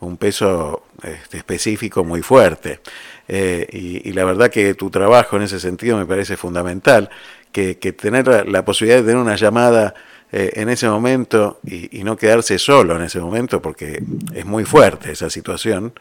un 0.00 0.16
peso 0.16 0.84
este, 1.02 1.38
específico 1.38 2.04
muy 2.04 2.22
fuerte. 2.22 2.80
Eh, 3.28 3.66
y, 4.04 4.12
la 4.12 4.24
verdad 4.24 4.50
que 4.50 4.74
tu 4.74 4.88
trabajo 4.88 5.36
en 5.36 5.42
ese 5.42 5.60
sentido 5.60 5.98
me 5.98 6.06
parece 6.06 6.36
fundamental, 6.36 7.10
que, 7.56 7.92
tener 7.92 8.48
la 8.48 8.64
posibilidad 8.64 8.98
de 8.98 9.06
tener 9.06 9.16
una 9.16 9.36
llamada 9.36 9.94
eh, 10.30 10.52
en 10.56 10.68
ese 10.68 10.88
momento 10.88 11.60
y, 11.64 12.04
no 12.04 12.16
quedarse 12.16 12.58
solo 12.58 12.96
en 12.96 13.02
ese 13.02 13.18
momento, 13.18 13.62
porque 13.62 14.02
es 14.34 14.44
muy 14.44 14.64
fuerte 14.64 15.12
esa 15.12 15.30
situación, 15.30 15.94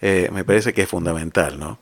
eh, 0.00 0.28
me 0.32 0.44
parece 0.44 0.72
que 0.72 0.82
es 0.82 0.88
fundamental, 0.88 1.58
¿no? 1.58 1.78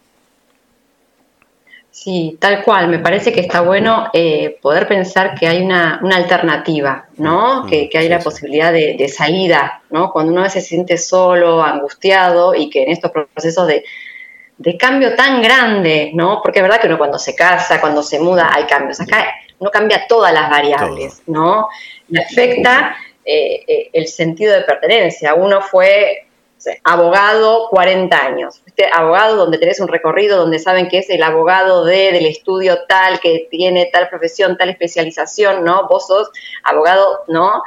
Sí, 1.93 2.38
tal 2.40 2.62
cual. 2.62 2.88
Me 2.88 2.99
parece 2.99 3.33
que 3.33 3.40
está 3.40 3.61
bueno 3.61 4.09
eh, 4.12 4.59
poder 4.62 4.88
pensar 4.88 5.35
que 5.35 5.47
hay 5.47 5.62
una, 5.62 6.01
alternativa, 6.12 7.07
¿no? 7.16 7.64
Mm, 7.64 7.69
que, 7.69 7.90
hay 7.95 8.09
la 8.09 8.21
posibilidad 8.21 8.73
de, 8.73 9.09
salida, 9.09 9.83
¿no? 9.90 10.11
Cuando 10.11 10.33
uno 10.33 10.49
se 10.49 10.61
siente 10.61 10.97
solo, 10.99 11.62
angustiado 11.62 12.55
y 12.55 12.71
que 12.71 12.83
en 12.85 12.90
estos 12.90 13.11
procesos 13.11 13.66
de, 13.66 13.85
de 14.61 14.77
cambio 14.77 15.16
tan 15.16 15.40
grande, 15.40 16.11
¿no? 16.12 16.42
Porque 16.42 16.59
es 16.59 16.62
verdad 16.62 16.79
que 16.79 16.87
uno 16.87 16.99
cuando 16.99 17.18
se 17.18 17.35
casa, 17.35 17.81
cuando 17.81 18.03
se 18.03 18.20
muda, 18.20 18.51
hay 18.55 18.64
cambios. 18.64 19.01
Acá 19.01 19.35
no 19.59 19.70
cambia 19.70 20.07
todas 20.07 20.35
las 20.35 20.51
variables, 20.51 21.23
¿no? 21.27 21.68
Le 22.09 22.20
afecta 22.20 22.94
eh, 23.25 23.64
eh, 23.66 23.90
el 23.94 24.07
sentido 24.07 24.53
de 24.53 24.61
pertenencia. 24.61 25.33
Uno 25.33 25.62
fue 25.62 26.27
abogado 26.85 27.68
40 27.70 28.14
años, 28.14 28.62
abogado 28.92 29.37
donde 29.37 29.57
tenés 29.57 29.81
un 29.81 29.88
recorrido, 29.88 30.37
donde 30.37 30.59
saben 30.59 30.88
que 30.88 30.99
es 30.99 31.09
el 31.09 31.23
abogado 31.23 31.87
de, 31.87 32.12
del 32.12 32.27
estudio 32.27 32.81
tal, 32.87 33.18
que 33.18 33.49
tiene 33.51 33.88
tal 33.90 34.11
profesión, 34.11 34.59
tal 34.59 34.68
especialización, 34.68 35.64
¿no? 35.64 35.88
Vos 35.88 36.07
sos 36.07 36.29
abogado, 36.64 37.20
¿no? 37.29 37.62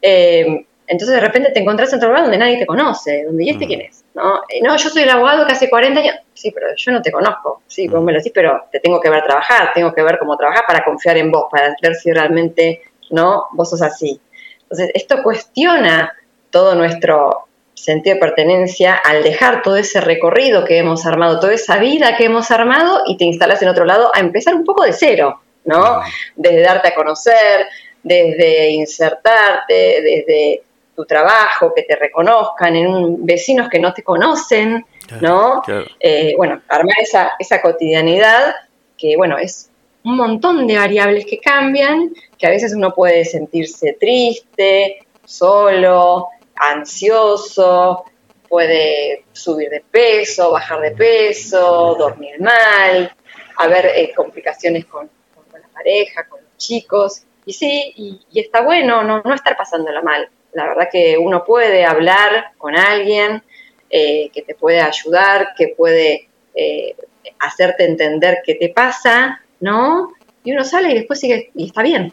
Eh, 0.00 0.66
entonces 0.92 1.14
de 1.14 1.20
repente 1.20 1.50
te 1.52 1.60
encontrás 1.60 1.90
en 1.92 1.96
otro 1.96 2.08
lugar 2.10 2.24
donde 2.24 2.38
nadie 2.38 2.58
te 2.58 2.66
conoce, 2.66 3.24
donde, 3.24 3.44
¿y 3.44 3.50
este 3.50 3.64
mm. 3.64 3.68
quién 3.68 3.80
es? 3.80 4.04
¿No? 4.14 4.42
no, 4.62 4.76
yo 4.76 4.90
soy 4.90 5.04
el 5.04 5.10
abogado 5.10 5.46
que 5.46 5.54
hace 5.54 5.70
40 5.70 6.00
años, 6.00 6.16
sí, 6.34 6.50
pero 6.50 6.66
yo 6.76 6.92
no 6.92 7.00
te 7.00 7.10
conozco, 7.10 7.62
sí, 7.66 7.88
vos 7.88 8.02
me 8.02 8.12
lo 8.12 8.18
decís, 8.18 8.32
pero 8.34 8.64
te 8.70 8.78
tengo 8.78 9.00
que 9.00 9.08
ver 9.08 9.24
trabajar, 9.24 9.72
tengo 9.72 9.94
que 9.94 10.02
ver 10.02 10.18
cómo 10.18 10.36
trabajar 10.36 10.64
para 10.66 10.84
confiar 10.84 11.16
en 11.16 11.30
vos, 11.30 11.46
para 11.50 11.74
ver 11.80 11.94
si 11.94 12.12
realmente, 12.12 12.82
¿no? 13.10 13.46
Vos 13.52 13.70
sos 13.70 13.80
así. 13.80 14.20
Entonces, 14.62 14.90
esto 14.94 15.22
cuestiona 15.22 16.12
todo 16.50 16.74
nuestro 16.74 17.46
sentido 17.74 18.14
de 18.14 18.20
pertenencia 18.20 18.94
al 18.94 19.22
dejar 19.22 19.62
todo 19.62 19.76
ese 19.76 20.00
recorrido 20.00 20.64
que 20.64 20.78
hemos 20.78 21.06
armado, 21.06 21.40
toda 21.40 21.54
esa 21.54 21.78
vida 21.78 22.16
que 22.16 22.26
hemos 22.26 22.50
armado 22.50 23.00
y 23.06 23.16
te 23.16 23.24
instalas 23.24 23.62
en 23.62 23.68
otro 23.68 23.86
lado 23.86 24.10
a 24.14 24.20
empezar 24.20 24.54
un 24.54 24.64
poco 24.64 24.84
de 24.84 24.92
cero, 24.92 25.40
¿no? 25.64 26.00
Mm. 26.00 26.02
Desde 26.36 26.60
darte 26.60 26.88
a 26.88 26.94
conocer, 26.94 27.66
desde 28.02 28.70
insertarte, 28.70 30.02
desde 30.02 30.62
tu 30.94 31.04
trabajo, 31.04 31.72
que 31.74 31.82
te 31.82 31.96
reconozcan, 31.96 32.76
en 32.76 33.24
vecinos 33.24 33.68
que 33.68 33.78
no 33.78 33.92
te 33.92 34.02
conocen, 34.02 34.84
¿no? 35.20 35.62
Eh, 35.98 36.34
bueno, 36.36 36.62
armar 36.68 36.96
esa, 37.00 37.32
esa 37.38 37.60
cotidianidad 37.62 38.54
que, 38.96 39.16
bueno, 39.16 39.38
es 39.38 39.70
un 40.04 40.16
montón 40.16 40.66
de 40.66 40.76
variables 40.76 41.26
que 41.26 41.38
cambian, 41.38 42.12
que 42.38 42.46
a 42.46 42.50
veces 42.50 42.74
uno 42.74 42.92
puede 42.92 43.24
sentirse 43.24 43.96
triste, 43.98 45.06
solo, 45.24 46.28
ansioso, 46.56 48.04
puede 48.48 49.24
subir 49.32 49.70
de 49.70 49.80
peso, 49.80 50.50
bajar 50.50 50.80
de 50.80 50.90
peso, 50.90 51.96
dormir 51.98 52.40
mal, 52.40 53.14
haber 53.56 53.86
eh, 53.86 54.12
complicaciones 54.14 54.84
con, 54.86 55.08
la 55.52 55.68
pareja, 55.72 56.28
con 56.28 56.40
los 56.40 56.56
chicos. 56.56 57.22
Y 57.44 57.52
sí, 57.52 57.92
y, 57.96 58.40
está 58.40 58.60
bueno 58.60 59.02
no, 59.02 59.22
no 59.22 59.34
estar 59.34 59.56
pasándola 59.56 60.02
mal. 60.02 60.28
La 60.52 60.66
verdad 60.66 60.88
que 60.90 61.16
uno 61.18 61.44
puede 61.44 61.84
hablar 61.84 62.52
con 62.58 62.76
alguien 62.76 63.42
eh, 63.90 64.30
que 64.32 64.42
te 64.42 64.54
puede 64.54 64.80
ayudar, 64.80 65.50
que 65.56 65.68
puede 65.68 66.28
eh, 66.54 66.94
hacerte 67.38 67.84
entender 67.84 68.38
qué 68.44 68.54
te 68.54 68.68
pasa, 68.68 69.40
¿no? 69.60 70.12
Y 70.44 70.52
uno 70.52 70.64
sale 70.64 70.90
y 70.90 70.94
después 70.94 71.20
sigue 71.20 71.50
y 71.54 71.66
está 71.66 71.82
bien, 71.82 72.12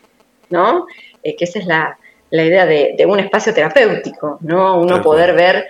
¿no? 0.49 0.85
que 1.21 1.45
esa 1.45 1.59
es 1.59 1.65
la, 1.65 1.97
idea 2.31 2.65
de, 2.65 2.95
de, 2.97 3.05
un 3.05 3.19
espacio 3.19 3.53
terapéutico, 3.53 4.37
¿no? 4.41 4.79
Uno 4.79 5.01
poder 5.01 5.33
ver 5.33 5.67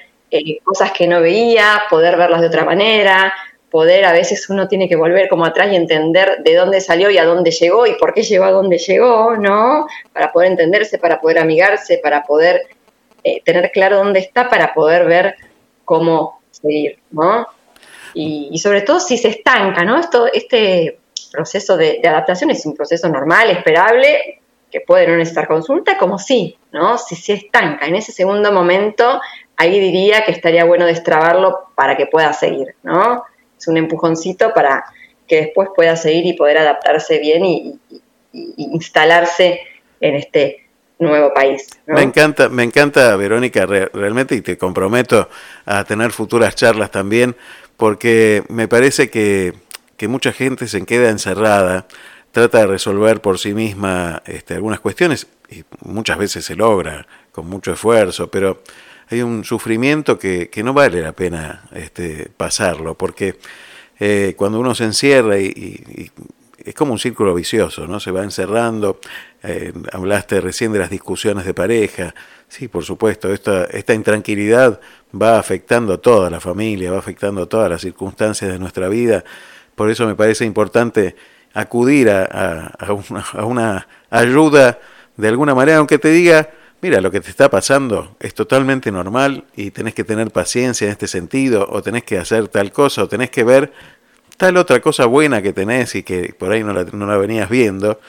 cosas 0.64 0.92
que 0.92 1.08
no 1.08 1.22
veía, 1.22 1.84
poder 1.90 2.18
verlas 2.18 2.42
de 2.42 2.48
otra 2.48 2.64
manera, 2.64 3.34
poder, 3.70 4.06
a 4.06 4.12
veces 4.12 4.50
uno 4.50 4.68
tiene 4.68 4.90
que 4.90 4.96
volver 4.96 5.30
como 5.30 5.46
atrás 5.46 5.72
y 5.72 5.76
entender 5.76 6.40
de 6.44 6.56
dónde 6.56 6.82
salió 6.82 7.10
y 7.10 7.18
a 7.18 7.26
dónde 7.26 7.52
llegó 7.52 7.86
y 7.86 7.94
por 7.96 8.14
qué 8.14 8.24
llegó 8.24 8.46
a 8.46 8.52
dónde 8.52 8.78
llegó, 8.78 9.36
¿no? 9.38 9.88
Para 10.14 10.32
poder 10.32 10.52
entenderse, 10.52 10.98
para 10.98 11.20
poder 11.20 11.40
amigarse, 11.40 12.00
para 12.02 12.24
poder 12.24 12.68
eh, 13.24 13.42
tener 13.44 13.72
claro 13.72 13.98
dónde 13.98 14.20
está, 14.20 14.50
para 14.50 14.74
poder 14.74 15.06
ver 15.06 15.36
cómo 15.86 16.42
seguir, 16.52 17.00
¿no? 17.12 17.48
Y, 18.14 18.58
sobre 18.58 18.82
todo 18.82 19.00
si 19.00 19.18
se 19.18 19.30
estanca, 19.30 19.84
¿no? 19.84 20.00
Esto, 20.00 20.28
este 20.32 21.00
proceso 21.32 21.78
de, 21.78 22.02
adaptación 22.04 22.50
es 22.50 22.66
un 22.66 22.76
proceso 22.76 23.08
normal, 23.08 23.52
esperable, 23.52 24.42
que 24.72 24.82
puede 24.82 25.08
no 25.08 25.16
necesitar 25.16 25.48
consulta, 25.48 25.98
como 25.98 26.18
sí, 26.18 26.58
¿no? 26.72 26.98
Si 26.98 27.16
se 27.16 27.34
estanca 27.34 27.86
en 27.86 27.96
ese 27.96 28.12
segundo 28.12 28.52
momento, 28.52 29.22
ahí 29.58 29.80
diría 29.80 30.24
que 30.24 30.32
estaría 30.32 30.66
bueno 30.66 30.86
destrabarlo 30.86 31.70
para 31.76 31.98
que 31.98 32.08
pueda 32.08 32.34
seguir, 32.34 32.76
¿no? 32.84 33.24
Es 33.60 33.68
un 33.68 33.78
empujoncito 33.78 34.54
para 34.54 34.86
que 35.28 35.42
después 35.42 35.70
pueda 35.76 35.96
seguir 35.96 36.26
y 36.26 36.34
poder 36.34 36.58
adaptarse 36.58 37.20
bien 37.20 37.46
y, 37.46 37.80
instalarse 38.32 39.60
en 40.00 40.16
este 40.16 40.68
nuevo 41.00 41.34
país. 41.34 41.68
Me 41.88 42.04
encanta, 42.04 42.48
me 42.48 42.64
encanta 42.64 43.16
Verónica 43.16 43.66
realmente 43.66 44.36
y 44.36 44.42
te 44.42 44.56
comprometo 44.56 45.30
a 45.66 45.84
tener 45.84 46.12
futuras 46.12 46.54
charlas 46.56 46.92
también 46.92 47.36
porque 47.76 48.44
me 48.50 48.68
parece 48.68 49.10
que, 49.10 49.54
mucha 50.08 50.32
gente 50.32 50.68
se 50.68 50.86
queda 50.86 51.10
encerrada, 51.10 51.88
trata 52.32 52.60
de 52.60 52.68
resolver 52.68 53.20
por 53.20 53.40
sí 53.40 53.54
misma 53.54 54.22
este, 54.26 54.54
algunas 54.54 54.80
cuestiones 54.80 55.28
y 55.50 55.64
muchas 55.82 56.18
veces 56.18 56.46
se 56.46 56.56
logra 56.56 57.08
con 57.32 57.48
mucho 57.48 57.74
esfuerzo, 57.74 58.30
pero 58.30 58.62
hay 59.10 59.22
un 59.22 59.44
sufrimiento 59.44 60.20
que, 60.20 60.50
no 60.64 60.74
vale 60.74 61.02
la 61.02 61.14
pena 61.14 61.64
este, 61.74 62.30
pasarlo, 62.36 62.96
porque 62.96 63.38
eh, 64.00 64.36
cuando 64.38 64.60
uno 64.60 64.76
se 64.76 64.86
encierra 64.86 65.40
y, 65.40 66.12
es 66.64 66.76
como 66.76 66.92
un 66.92 67.00
círculo 67.00 67.34
vicioso, 67.34 67.88
¿no? 67.88 68.00
Se 68.00 68.12
va 68.12 68.22
encerrando. 68.24 69.00
Eh, 69.42 69.72
hablaste 69.94 70.42
recién 70.42 70.74
de 70.74 70.80
las 70.80 70.90
discusiones 70.90 71.46
de 71.46 71.54
pareja. 71.54 72.14
Sí, 72.48 72.68
por 72.68 72.84
supuesto, 72.84 73.34
esta, 73.34 73.64
esta 73.66 73.94
intranquilidad 73.94 74.80
va 75.20 75.40
afectando 75.40 75.94
a 75.94 75.98
toda 75.98 76.30
la 76.30 76.40
familia, 76.40 76.92
va 76.92 77.00
afectando 77.00 77.44
a 77.44 77.46
todas 77.46 77.70
las 77.70 77.82
circunstancias 77.82 78.52
de 78.52 78.60
nuestra 78.60 78.90
vida. 78.90 79.24
Por 79.74 79.90
eso 79.90 80.06
me 80.06 80.16
parece 80.16 80.46
importante 80.46 81.16
acudir 81.54 82.10
a, 82.10 82.76
una, 82.90 83.26
a 83.34 83.46
una 83.46 83.88
ayuda 84.10 84.80
de 85.16 85.28
alguna 85.28 85.56
manera, 85.56 85.78
aunque 85.78 85.98
te 85.98 86.10
diga, 86.10 86.50
mira, 86.82 87.02
lo 87.02 87.12
que 87.12 87.20
te 87.20 87.30
está 87.30 87.50
pasando 87.50 88.16
es 88.20 88.34
totalmente 88.34 88.92
normal 88.92 89.46
y 89.56 89.72
tenés 89.72 89.94
que 89.94 90.04
tener 90.04 90.32
paciencia 90.32 90.86
en 90.86 90.92
este 90.92 91.08
sentido, 91.08 91.68
o 91.70 91.82
tenés 91.82 92.04
que 92.04 92.18
hacer 92.18 92.48
tal 92.48 92.72
cosa, 92.72 93.04
o 93.04 93.08
tenés 93.08 93.30
que 93.30 93.44
ver 93.44 93.72
tal 94.38 94.58
otra 94.58 94.80
cosa 94.80 95.06
buena 95.06 95.42
que 95.42 95.52
tenés 95.52 95.96
y 95.96 96.04
que 96.04 96.34
por 96.38 96.52
ahí 96.52 96.64
no 96.64 96.74
la, 96.74 96.84
no 96.86 97.06
la 97.06 97.18
venías 97.18 97.50
viendo, 97.50 98.00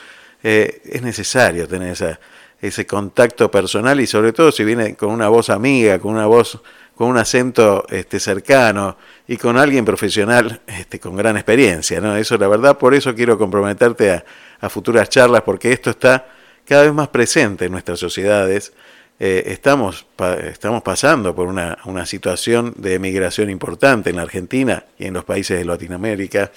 eh, 0.43 0.81
es 0.85 1.01
necesario 1.01 1.67
tener 1.67 2.17
ese 2.61 2.85
contacto 2.87 3.51
personal 3.51 3.99
y 3.99 4.07
sobre 4.07 4.31
todo 4.31 4.51
si 4.51 4.63
viene 4.63 4.95
con 4.95 5.11
una 5.11 5.27
voz 5.27 5.49
amiga, 5.49 5.99
con 5.99 6.13
una 6.13 6.25
voz, 6.25 6.61
con 6.95 7.09
un 7.09 7.17
acento 7.17 7.85
este, 7.89 8.19
cercano 8.19 8.97
y 9.27 9.37
con 9.37 9.57
alguien 9.57 9.83
profesional 9.83 10.61
este, 10.65 10.99
con 10.99 11.15
gran 11.15 11.35
experiencia, 11.35 11.99
¿no? 11.99 12.15
Eso 12.15 12.37
la 12.37 12.47
verdad, 12.47 12.77
por 12.77 12.93
eso 12.93 13.13
quiero 13.13 13.37
comprometerte 13.37 14.11
a, 14.11 14.25
a 14.61 14.69
futuras 14.69 15.09
charlas, 15.09 15.41
porque 15.41 15.73
esto 15.73 15.89
está 15.89 16.25
cada 16.71 16.83
vez 16.83 16.93
más 16.93 17.09
presente 17.09 17.65
en 17.65 17.73
nuestras 17.73 17.99
sociedades. 17.99 18.71
Eh, 19.19 19.43
estamos, 19.47 20.05
estamos 20.45 20.81
pasando 20.83 21.35
por 21.35 21.49
una, 21.49 22.05
situación 22.05 22.73
de 22.77 22.93
emigración 22.93 23.49
importante 23.49 24.09
en 24.09 24.15
la 24.15 24.21
Argentina 24.21 24.85
y 24.97 25.07
en 25.07 25.13
los 25.13 25.25
países 25.25 25.59
de 25.59 25.65
Latinoamérica 25.65 26.49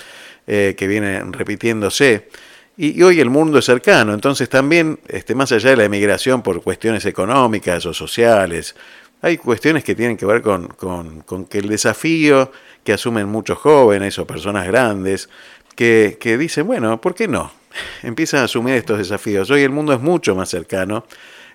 eh, 0.46 0.76
que 0.78 0.86
viene 0.86 1.20
repitiéndose. 1.32 2.28
Y, 2.76 3.02
hoy 3.02 3.18
el 3.18 3.28
mundo 3.28 3.58
es 3.58 3.64
cercano, 3.64 4.14
entonces 4.14 4.48
también, 4.48 5.00
este, 5.08 5.34
más 5.34 5.50
allá 5.50 5.70
de 5.70 5.78
la 5.78 5.84
emigración 5.84 6.42
por 6.42 6.62
cuestiones 6.62 7.04
económicas 7.06 7.84
o 7.84 7.92
sociales, 7.92 8.76
hay 9.20 9.36
cuestiones 9.36 9.82
que 9.82 9.96
tienen 9.96 10.16
que 10.16 10.26
ver 10.26 10.42
con, 10.42 10.68
con, 10.68 11.44
que 11.46 11.58
el 11.58 11.68
desafío 11.68 12.52
que 12.84 12.92
asumen 12.92 13.28
muchos 13.28 13.58
jóvenes 13.58 14.16
o 14.20 14.28
personas 14.28 14.64
grandes, 14.64 15.28
que, 15.74 16.18
que 16.20 16.38
dicen, 16.38 16.68
bueno, 16.68 17.00
¿por 17.00 17.16
qué 17.16 17.26
no? 17.26 17.63
Empiezan 18.02 18.40
a 18.40 18.44
asumir 18.44 18.74
estos 18.74 18.98
desafíos. 18.98 19.50
Hoy 19.50 19.62
el 19.62 19.70
mundo 19.70 19.92
es 19.92 20.00
mucho 20.00 20.34
más 20.34 20.48
cercano. 20.48 21.04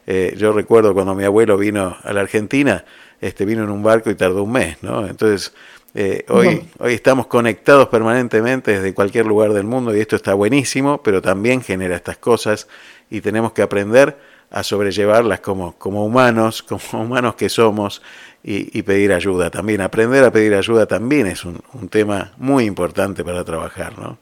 Eh, 0.07 0.35
yo 0.37 0.51
recuerdo 0.51 0.93
cuando 0.93 1.13
mi 1.15 1.23
abuelo 1.23 1.57
vino 1.57 1.97
a 2.03 2.13
la 2.13 2.21
Argentina, 2.21 2.83
este, 3.21 3.45
vino 3.45 3.63
en 3.63 3.69
un 3.69 3.83
barco 3.83 4.09
y 4.09 4.15
tardó 4.15 4.43
un 4.43 4.51
mes, 4.51 4.77
¿no? 4.81 5.05
Entonces, 5.05 5.53
eh, 5.93 6.25
hoy, 6.29 6.67
hoy 6.79 6.93
estamos 6.93 7.27
conectados 7.27 7.87
permanentemente 7.87 8.71
desde 8.71 8.93
cualquier 8.93 9.25
lugar 9.25 9.53
del 9.53 9.65
mundo 9.65 9.95
y 9.95 9.99
esto 9.99 10.15
está 10.15 10.33
buenísimo, 10.33 11.01
pero 11.03 11.21
también 11.21 11.61
genera 11.61 11.95
estas 11.95 12.17
cosas 12.17 12.67
y 13.09 13.21
tenemos 13.21 13.53
que 13.53 13.61
aprender 13.61 14.17
a 14.51 14.63
sobrellevarlas 14.63 15.39
como, 15.39 15.77
como 15.77 16.05
humanos, 16.05 16.63
como 16.67 17.03
humanos 17.03 17.35
que 17.35 17.49
somos 17.49 18.01
y, 18.43 18.81
pedir 18.83 19.13
ayuda 19.13 19.49
también. 19.49 19.81
Aprender 19.81 20.23
a 20.23 20.31
pedir 20.31 20.55
ayuda 20.55 20.85
también 20.85 21.27
es 21.27 21.43
un, 21.43 21.61
un 21.73 21.89
tema 21.89 22.31
muy 22.37 22.65
importante 22.65 23.23
para 23.23 23.43
trabajar, 23.43 23.97
¿no? 23.99 24.17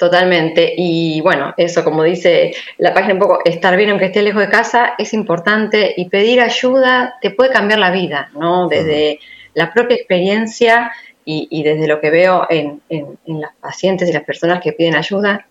Totalmente. 0.00 0.72
Y 0.78 1.20
bueno, 1.20 1.52
eso 1.58 1.84
como 1.84 2.02
dice 2.04 2.54
la 2.78 2.94
página 2.94 3.12
un 3.12 3.20
poco, 3.20 3.40
estar 3.44 3.76
bien 3.76 3.90
aunque 3.90 4.06
esté 4.06 4.22
lejos 4.22 4.40
de 4.40 4.48
casa 4.48 4.94
es 4.96 5.12
importante 5.12 5.92
y 5.94 6.08
pedir 6.08 6.40
ayuda 6.40 7.18
te 7.20 7.30
puede 7.30 7.50
cambiar 7.50 7.80
la 7.80 7.90
vida, 7.90 8.30
¿no? 8.32 8.66
Desde 8.66 9.20
la 9.52 9.74
propia 9.74 9.98
experiencia 9.98 10.90
y, 11.22 11.62
desde 11.62 11.86
lo 11.86 12.00
que 12.00 12.08
veo 12.08 12.46
en, 12.48 12.80
en, 12.88 13.18
las 13.26 13.54
pacientes 13.60 14.08
y 14.08 14.12
las 14.14 14.24
personas 14.24 14.62
que 14.62 14.72
piden 14.72 14.96
ayuda, 14.96 15.46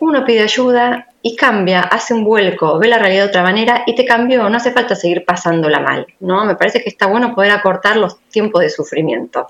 uno 0.00 0.22
pide 0.26 0.42
ayuda 0.42 1.08
y 1.22 1.34
cambia, 1.34 1.80
hace 1.80 2.12
un 2.12 2.24
vuelco, 2.24 2.78
ve 2.78 2.88
la 2.88 2.98
realidad 2.98 3.22
de 3.22 3.28
otra 3.30 3.42
manera 3.42 3.84
y 3.86 3.94
te 3.94 4.04
cambió, 4.04 4.50
no 4.50 4.58
hace 4.58 4.72
falta 4.72 4.94
seguir 4.94 5.24
pasándola 5.24 5.80
mal, 5.80 6.06
¿no? 6.20 6.44
Me 6.44 6.56
parece 6.56 6.82
que 6.82 6.90
está 6.90 7.06
bueno 7.06 7.34
poder 7.34 7.52
acortar 7.52 7.96
los 7.96 8.20
tiempos 8.28 8.60
de 8.60 8.68
sufrimiento. 8.68 9.48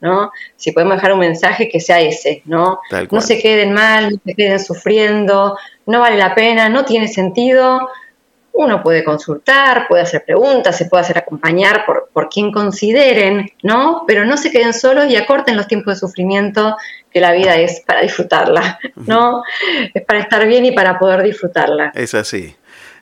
¿No? 0.00 0.32
Si 0.56 0.72
podemos 0.72 0.96
dejar 0.96 1.12
un 1.12 1.20
mensaje 1.20 1.68
que 1.68 1.80
sea 1.80 2.00
ese, 2.00 2.42
¿no? 2.46 2.80
No 3.10 3.20
se 3.20 3.40
queden 3.40 3.72
mal, 3.72 4.10
no 4.10 4.20
se 4.24 4.34
queden 4.34 4.60
sufriendo, 4.60 5.58
no 5.86 6.00
vale 6.00 6.16
la 6.16 6.34
pena, 6.34 6.68
no 6.68 6.84
tiene 6.84 7.08
sentido. 7.08 7.88
Uno 8.52 8.82
puede 8.82 9.04
consultar, 9.04 9.86
puede 9.88 10.02
hacer 10.02 10.24
preguntas, 10.24 10.76
se 10.76 10.86
puede 10.86 11.02
hacer 11.02 11.18
acompañar 11.18 11.86
por, 11.86 12.10
por 12.12 12.28
quien 12.28 12.50
consideren, 12.50 13.50
¿no? 13.62 14.04
Pero 14.06 14.24
no 14.24 14.36
se 14.36 14.50
queden 14.50 14.74
solos 14.74 15.08
y 15.08 15.16
acorten 15.16 15.56
los 15.56 15.68
tiempos 15.68 15.94
de 15.94 16.00
sufrimiento, 16.00 16.76
que 17.12 17.20
la 17.20 17.32
vida 17.32 17.56
es 17.56 17.80
para 17.80 18.02
disfrutarla, 18.02 18.78
¿no? 18.96 19.42
Es 19.94 20.04
para 20.04 20.20
estar 20.20 20.46
bien 20.46 20.64
y 20.64 20.72
para 20.72 20.98
poder 20.98 21.22
disfrutarla. 21.22 21.92
Es 21.94 22.14
así. 22.14 22.54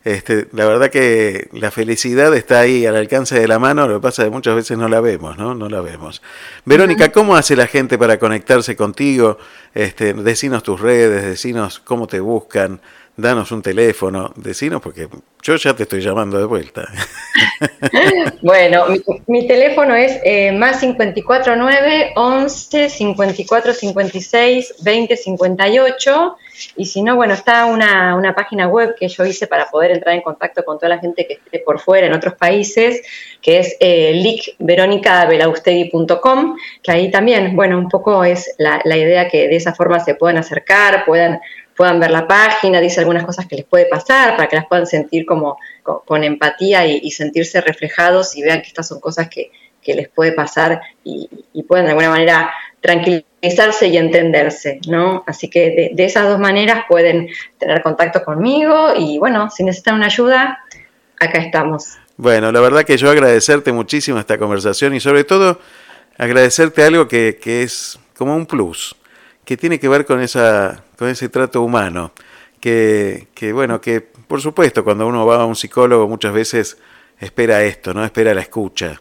Este, 0.04 0.48
la 0.52 0.64
verdad 0.64 0.90
que 0.90 1.48
la 1.52 1.70
felicidad 1.70 2.34
está 2.34 2.60
ahí 2.60 2.86
al 2.86 2.96
alcance 2.96 3.38
de 3.38 3.48
la 3.48 3.58
mano, 3.58 3.88
lo 3.88 3.94
que 3.96 4.02
pasa 4.02 4.22
es 4.22 4.28
que 4.28 4.34
muchas 4.34 4.54
veces 4.54 4.78
no 4.78 4.88
la 4.88 5.00
vemos, 5.00 5.36
¿no? 5.36 5.54
No 5.54 5.68
la 5.68 5.80
vemos. 5.80 6.22
Verónica, 6.64 7.10
¿cómo 7.10 7.36
hace 7.36 7.56
la 7.56 7.66
gente 7.66 7.98
para 7.98 8.18
conectarse 8.18 8.76
contigo? 8.76 9.38
Este, 9.74 10.14
decinos 10.14 10.62
tus 10.62 10.80
redes, 10.80 11.24
decinos 11.24 11.80
cómo 11.80 12.06
te 12.06 12.20
buscan, 12.20 12.80
danos 13.18 13.50
un 13.50 13.62
teléfono, 13.62 14.32
decinos 14.36 14.80
porque 14.80 15.08
yo 15.42 15.56
ya 15.56 15.74
te 15.74 15.82
estoy 15.82 16.00
llamando 16.00 16.38
de 16.38 16.44
vuelta. 16.44 16.88
bueno, 18.42 18.84
mi, 19.26 19.46
teléfono 19.48 19.96
es 19.96 20.20
eh, 20.22 20.52
más 20.52 20.78
549 20.78 22.12
11 22.14 22.88
54 22.88 23.74
56 23.74 24.74
20 24.82 25.16
58 25.16 26.36
y 26.76 26.86
si 26.86 27.02
no, 27.02 27.16
bueno, 27.16 27.34
está 27.34 27.66
una, 27.66 28.14
una, 28.14 28.34
página 28.34 28.68
web 28.68 28.94
que 28.98 29.08
yo 29.08 29.24
hice 29.24 29.48
para 29.48 29.68
poder 29.68 29.90
entrar 29.90 30.14
en 30.14 30.22
contacto 30.22 30.64
con 30.64 30.78
toda 30.78 30.90
la 30.90 30.98
gente 30.98 31.26
que 31.26 31.34
esté 31.34 31.58
por 31.58 31.80
fuera 31.80 32.06
en 32.06 32.12
otros 32.12 32.34
países, 32.34 33.02
que 33.42 33.58
es 33.58 33.76
eh, 33.80 34.12
que 36.82 36.92
ahí 36.92 37.10
también, 37.10 37.56
bueno, 37.56 37.78
un 37.78 37.88
poco 37.88 38.24
es 38.24 38.54
la, 38.58 38.80
la 38.84 38.96
idea 38.96 39.28
que 39.28 39.48
de 39.48 39.56
esa 39.56 39.74
forma 39.74 39.98
se 40.00 40.14
puedan 40.14 40.38
acercar, 40.38 41.04
puedan 41.04 41.40
puedan 41.78 42.00
ver 42.00 42.10
la 42.10 42.26
página, 42.26 42.80
dice 42.80 42.98
algunas 42.98 43.24
cosas 43.24 43.46
que 43.46 43.54
les 43.54 43.64
puede 43.64 43.86
pasar, 43.86 44.36
para 44.36 44.48
que 44.48 44.56
las 44.56 44.66
puedan 44.66 44.84
sentir 44.84 45.24
como 45.24 45.58
con, 45.84 46.24
empatía 46.24 46.84
y, 46.84 47.08
sentirse 47.12 47.60
reflejados 47.60 48.36
y 48.36 48.42
vean 48.42 48.62
que 48.62 48.66
estas 48.66 48.88
son 48.88 48.98
cosas 48.98 49.28
que, 49.28 49.52
les 49.86 50.08
puede 50.08 50.32
pasar 50.32 50.82
y, 51.02 51.30
pueden 51.66 51.86
de 51.86 51.92
alguna 51.92 52.10
manera 52.10 52.50
tranquilizarse 52.82 53.86
y 53.86 53.96
entenderse, 53.96 54.80
¿no? 54.86 55.24
Así 55.26 55.48
que 55.48 55.92
de, 55.94 56.04
esas 56.04 56.28
dos 56.28 56.38
maneras 56.38 56.84
pueden 56.88 57.28
tener 57.58 57.80
contacto 57.80 58.22
conmigo 58.22 58.92
y 58.98 59.16
bueno, 59.18 59.48
si 59.48 59.62
necesitan 59.62 59.94
una 59.94 60.06
ayuda, 60.06 60.58
acá 61.18 61.38
estamos. 61.38 61.96
Bueno, 62.16 62.50
la 62.52 62.60
verdad 62.60 62.84
que 62.84 62.98
yo 62.98 63.08
agradecerte 63.08 63.72
muchísimo 63.72 64.18
esta 64.18 64.36
conversación 64.36 64.94
y 64.94 65.00
sobre 65.00 65.22
todo 65.24 65.60
agradecerte 66.18 66.82
algo 66.82 67.06
que, 67.06 67.38
que 67.40 67.62
es 67.62 67.98
como 68.16 68.34
un 68.34 68.44
plus 68.44 68.94
que 69.48 69.56
tiene 69.56 69.80
que 69.80 69.88
ver 69.88 70.04
con, 70.04 70.20
esa, 70.20 70.84
con 70.98 71.08
ese 71.08 71.30
trato 71.30 71.62
humano. 71.62 72.12
Que, 72.60 73.28
que, 73.32 73.54
bueno, 73.54 73.80
que 73.80 74.02
por 74.02 74.42
supuesto 74.42 74.84
cuando 74.84 75.06
uno 75.06 75.24
va 75.24 75.36
a 75.36 75.46
un 75.46 75.56
psicólogo 75.56 76.06
muchas 76.06 76.34
veces 76.34 76.76
espera 77.18 77.64
esto, 77.64 77.94
¿no? 77.94 78.04
Espera 78.04 78.34
la 78.34 78.42
escucha, 78.42 79.00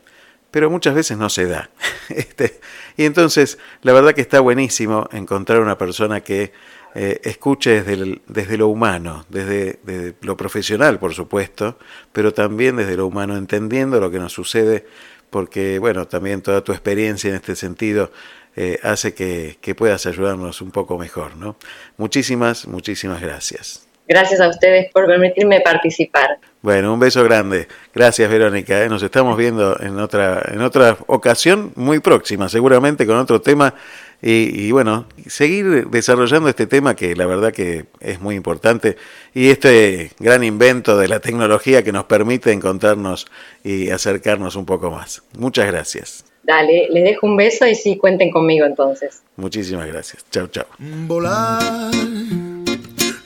pero 0.50 0.70
muchas 0.70 0.96
veces 0.96 1.18
no 1.18 1.28
se 1.30 1.48
da. 1.48 1.70
Este, 2.10 2.62
y 2.96 3.04
entonces, 3.04 3.58
la 3.82 3.92
verdad 3.92 4.14
que 4.14 4.22
está 4.22 4.40
buenísimo 4.40 5.10
encontrar 5.12 5.60
una 5.60 5.78
persona 5.78 6.22
que 6.22 6.54
eh, 6.96 7.20
escuche 7.26 7.84
desde, 7.84 8.22
desde, 8.28 8.58
lo 8.58 8.70
humano, 8.70 9.26
desde, 9.28 9.80
desde, 9.84 10.16
lo 10.22 10.38
profesional, 10.38 10.98
por 10.98 11.14
supuesto, 11.14 11.78
pero 12.14 12.34
también 12.34 12.78
desde 12.78 12.96
lo 12.96 13.08
humano, 13.08 13.36
entendiendo 13.36 14.00
lo 14.00 14.10
que 14.10 14.20
nos 14.20 14.32
sucede, 14.32 14.86
porque, 15.30 15.78
bueno, 15.80 16.08
también 16.08 16.42
toda 16.42 16.64
tu 16.64 16.72
experiencia 16.72 17.30
en 17.30 17.36
este 17.36 17.58
sentido 17.58 18.12
eh, 18.60 18.80
hace 18.82 19.14
que, 19.14 19.76
puedas 19.76 20.08
ayudarnos 20.08 20.62
un 20.62 20.72
poco 20.72 20.98
mejor. 20.98 21.38
¿no? 21.38 21.56
Muchísimas, 21.98 22.68
muchísimas 22.68 23.22
gracias. 23.22 23.88
Gracias 24.08 24.42
a 24.42 24.48
ustedes 24.50 24.92
por 24.92 25.06
permitirme 25.06 25.62
participar. 25.62 26.40
Bueno, 26.64 26.92
un 26.92 27.00
beso 27.00 27.24
grande. 27.24 27.68
Gracias, 27.94 28.28
Verónica. 28.28 28.84
¿eh? 28.84 28.90
Nos 28.90 29.04
estamos 29.04 29.38
viendo 29.38 29.80
en 29.80 30.00
otra, 30.00 30.42
en 30.52 30.62
otra 30.62 30.98
ocasión 31.06 31.72
muy 31.76 32.00
próxima, 32.00 32.50
seguramente 32.50 33.06
con 33.06 33.18
otro 33.18 33.42
tema. 33.42 33.76
Y, 34.24 34.66
y, 34.66 34.72
bueno, 34.72 35.06
seguir 35.28 35.90
desarrollando 35.90 36.50
este 36.50 36.66
tema 36.66 36.96
que 36.96 37.16
la 37.16 37.28
verdad 37.28 37.54
que 37.54 37.86
es 38.00 38.20
muy 38.20 38.34
importante 38.34 38.98
y 39.36 39.50
este 39.50 40.10
gran 40.18 40.44
invento 40.44 40.98
de 40.98 41.08
la 41.08 41.20
tecnología 41.20 41.84
que 41.84 41.92
nos 41.92 42.06
permite 42.06 42.52
encontrarnos 42.52 43.28
y 43.64 43.92
acercarnos 43.92 44.56
un 44.56 44.66
poco 44.66 44.90
más. 44.90 45.22
Muchas 45.38 45.68
gracias. 45.68 46.27
Dale, 46.48 46.88
les 46.90 47.04
dejo 47.04 47.28
un 47.28 47.36
beso 47.36 47.68
y 47.68 47.76
sí, 47.76 47.98
cuenten 47.98 48.32
conmigo 48.32 48.66
entonces. 48.66 49.22
Muchísimas 49.36 49.86
gracias. 49.86 50.26
Chao, 50.32 50.48
chao. 50.48 50.66
Volar, 50.80 51.92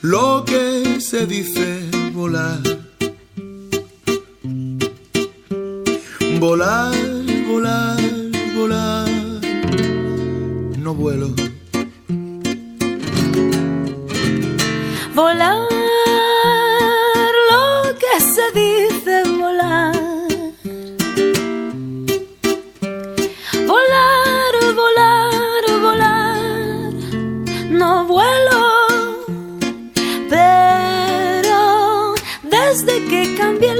lo 0.00 0.44
que 0.44 1.00
se 1.00 1.24
dice 1.24 1.82
volar. 2.12 2.58
Volar, 6.40 6.92
volar, 7.46 8.00
volar. 8.56 9.08
No 10.78 10.92
vuelo. 10.92 11.28
Volar, 15.14 15.71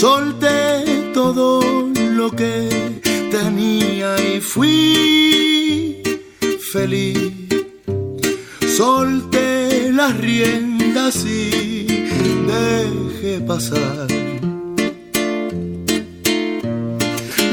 Solté 0.00 1.10
todo 1.12 1.60
lo 2.12 2.30
que 2.30 3.00
tenía 3.32 4.14
y 4.32 4.40
fui 4.40 6.00
feliz. 6.72 7.32
Solté 8.76 9.90
las 9.92 10.16
riendas 10.16 11.24
y 11.24 12.06
dejé 12.46 13.40
pasar. 13.44 14.06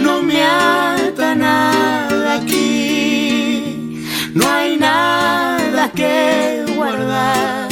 No 0.04 0.22
me 0.22 0.44
ata 0.44 1.34
nada 1.34 2.36
aquí, 2.36 4.06
no 4.36 4.48
hay 4.48 4.78
nada 4.78 5.92
que 5.94 6.64
guardar. 6.76 7.65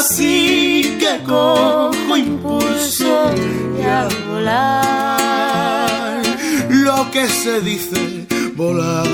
Así 0.00 0.96
que 0.98 1.22
cojo 1.24 2.16
impulso 2.16 3.34
y 3.78 3.82
a 3.82 4.08
volar. 4.30 6.22
Lo 6.70 7.10
que 7.10 7.28
se 7.28 7.60
dice 7.60 8.26
volar. 8.56 9.06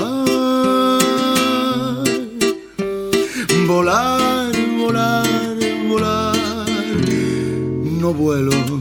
Volar, 3.67 4.51
volar, 4.79 5.27
volar. 5.89 6.37
No 7.99 8.13
vuelo. 8.13 8.76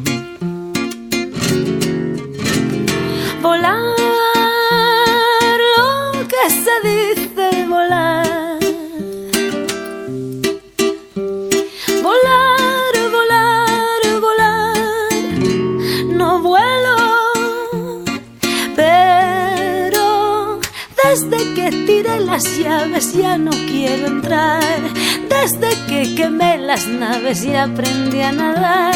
Las 22.46 22.58
llaves 22.58 23.12
ya 23.12 23.38
no 23.38 23.50
quiero 23.50 24.06
entrar. 24.06 24.80
Desde 25.28 25.68
que 25.88 26.14
quemé 26.14 26.58
las 26.58 26.86
naves 26.86 27.44
y 27.44 27.54
aprendí 27.54 28.20
a 28.20 28.32
nadar. 28.32 28.94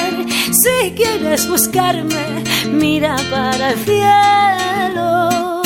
Si 0.52 0.92
quieres 0.92 1.48
buscarme, 1.48 2.44
mira 2.72 3.16
para 3.30 3.70
el 3.70 3.78
cielo. 3.78 5.62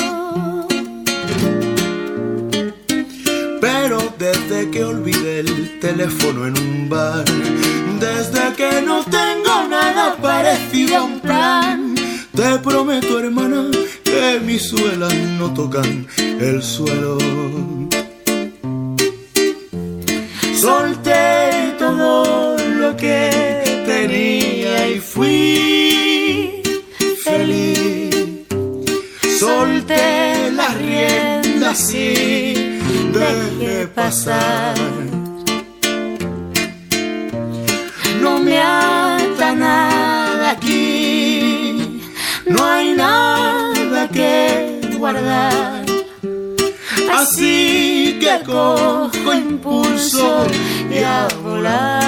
Pero 3.61 4.14
desde 4.18 4.70
que 4.70 4.85
olvidé 4.85 5.41
el 5.41 5.78
teléfono 5.80 6.47
en 6.47 6.59
un 6.59 6.89
bar, 6.89 7.24
desde 8.01 8.53
que 8.57 8.82
no 8.82 9.03
tengo 9.05 9.68
nada 9.68 10.16
parecido 10.16 10.99
a 10.99 11.03
un 11.03 11.20
plan, 11.20 11.95
te 12.35 12.59
prometo, 12.59 13.18
hermana 13.20 13.70
que 14.05 14.41
mis 14.41 14.68
suelas 14.68 15.14
no 15.39 15.53
tocan 15.53 16.07
el 16.41 16.62
suelo. 16.62 17.18
Solté 20.55 21.74
todo 21.78 22.57
lo 22.80 22.97
que 22.97 23.62
tenía 23.87 24.89
y 24.89 25.01
fui 25.01 26.62
feliz. 27.22 28.47
Solté 29.39 30.51
las 30.53 30.74
riendas 30.78 31.95
y 31.95 32.80
deje 33.12 33.87
pasar. 33.95 34.74
No 38.22 38.39
me 38.39 38.59
ata 38.59 39.55
nada 39.55 40.51
aquí, 40.51 42.01
no 42.47 42.64
hay 42.64 42.95
nada 42.95 44.09
que 44.09 44.97
guardar. 44.99 45.84
Así 47.27 48.18
que 48.20 48.45
cojo 48.45 49.33
impulso 49.33 50.47
y 50.91 50.99
a 50.99 51.27
volar. 51.43 52.03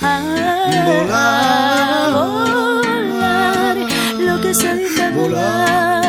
A 0.00 0.22
volar, 0.88 2.16
lo 4.18 4.40
que 4.40 4.54
se 4.54 4.74
dice 4.74 5.10
volar. 5.10 5.99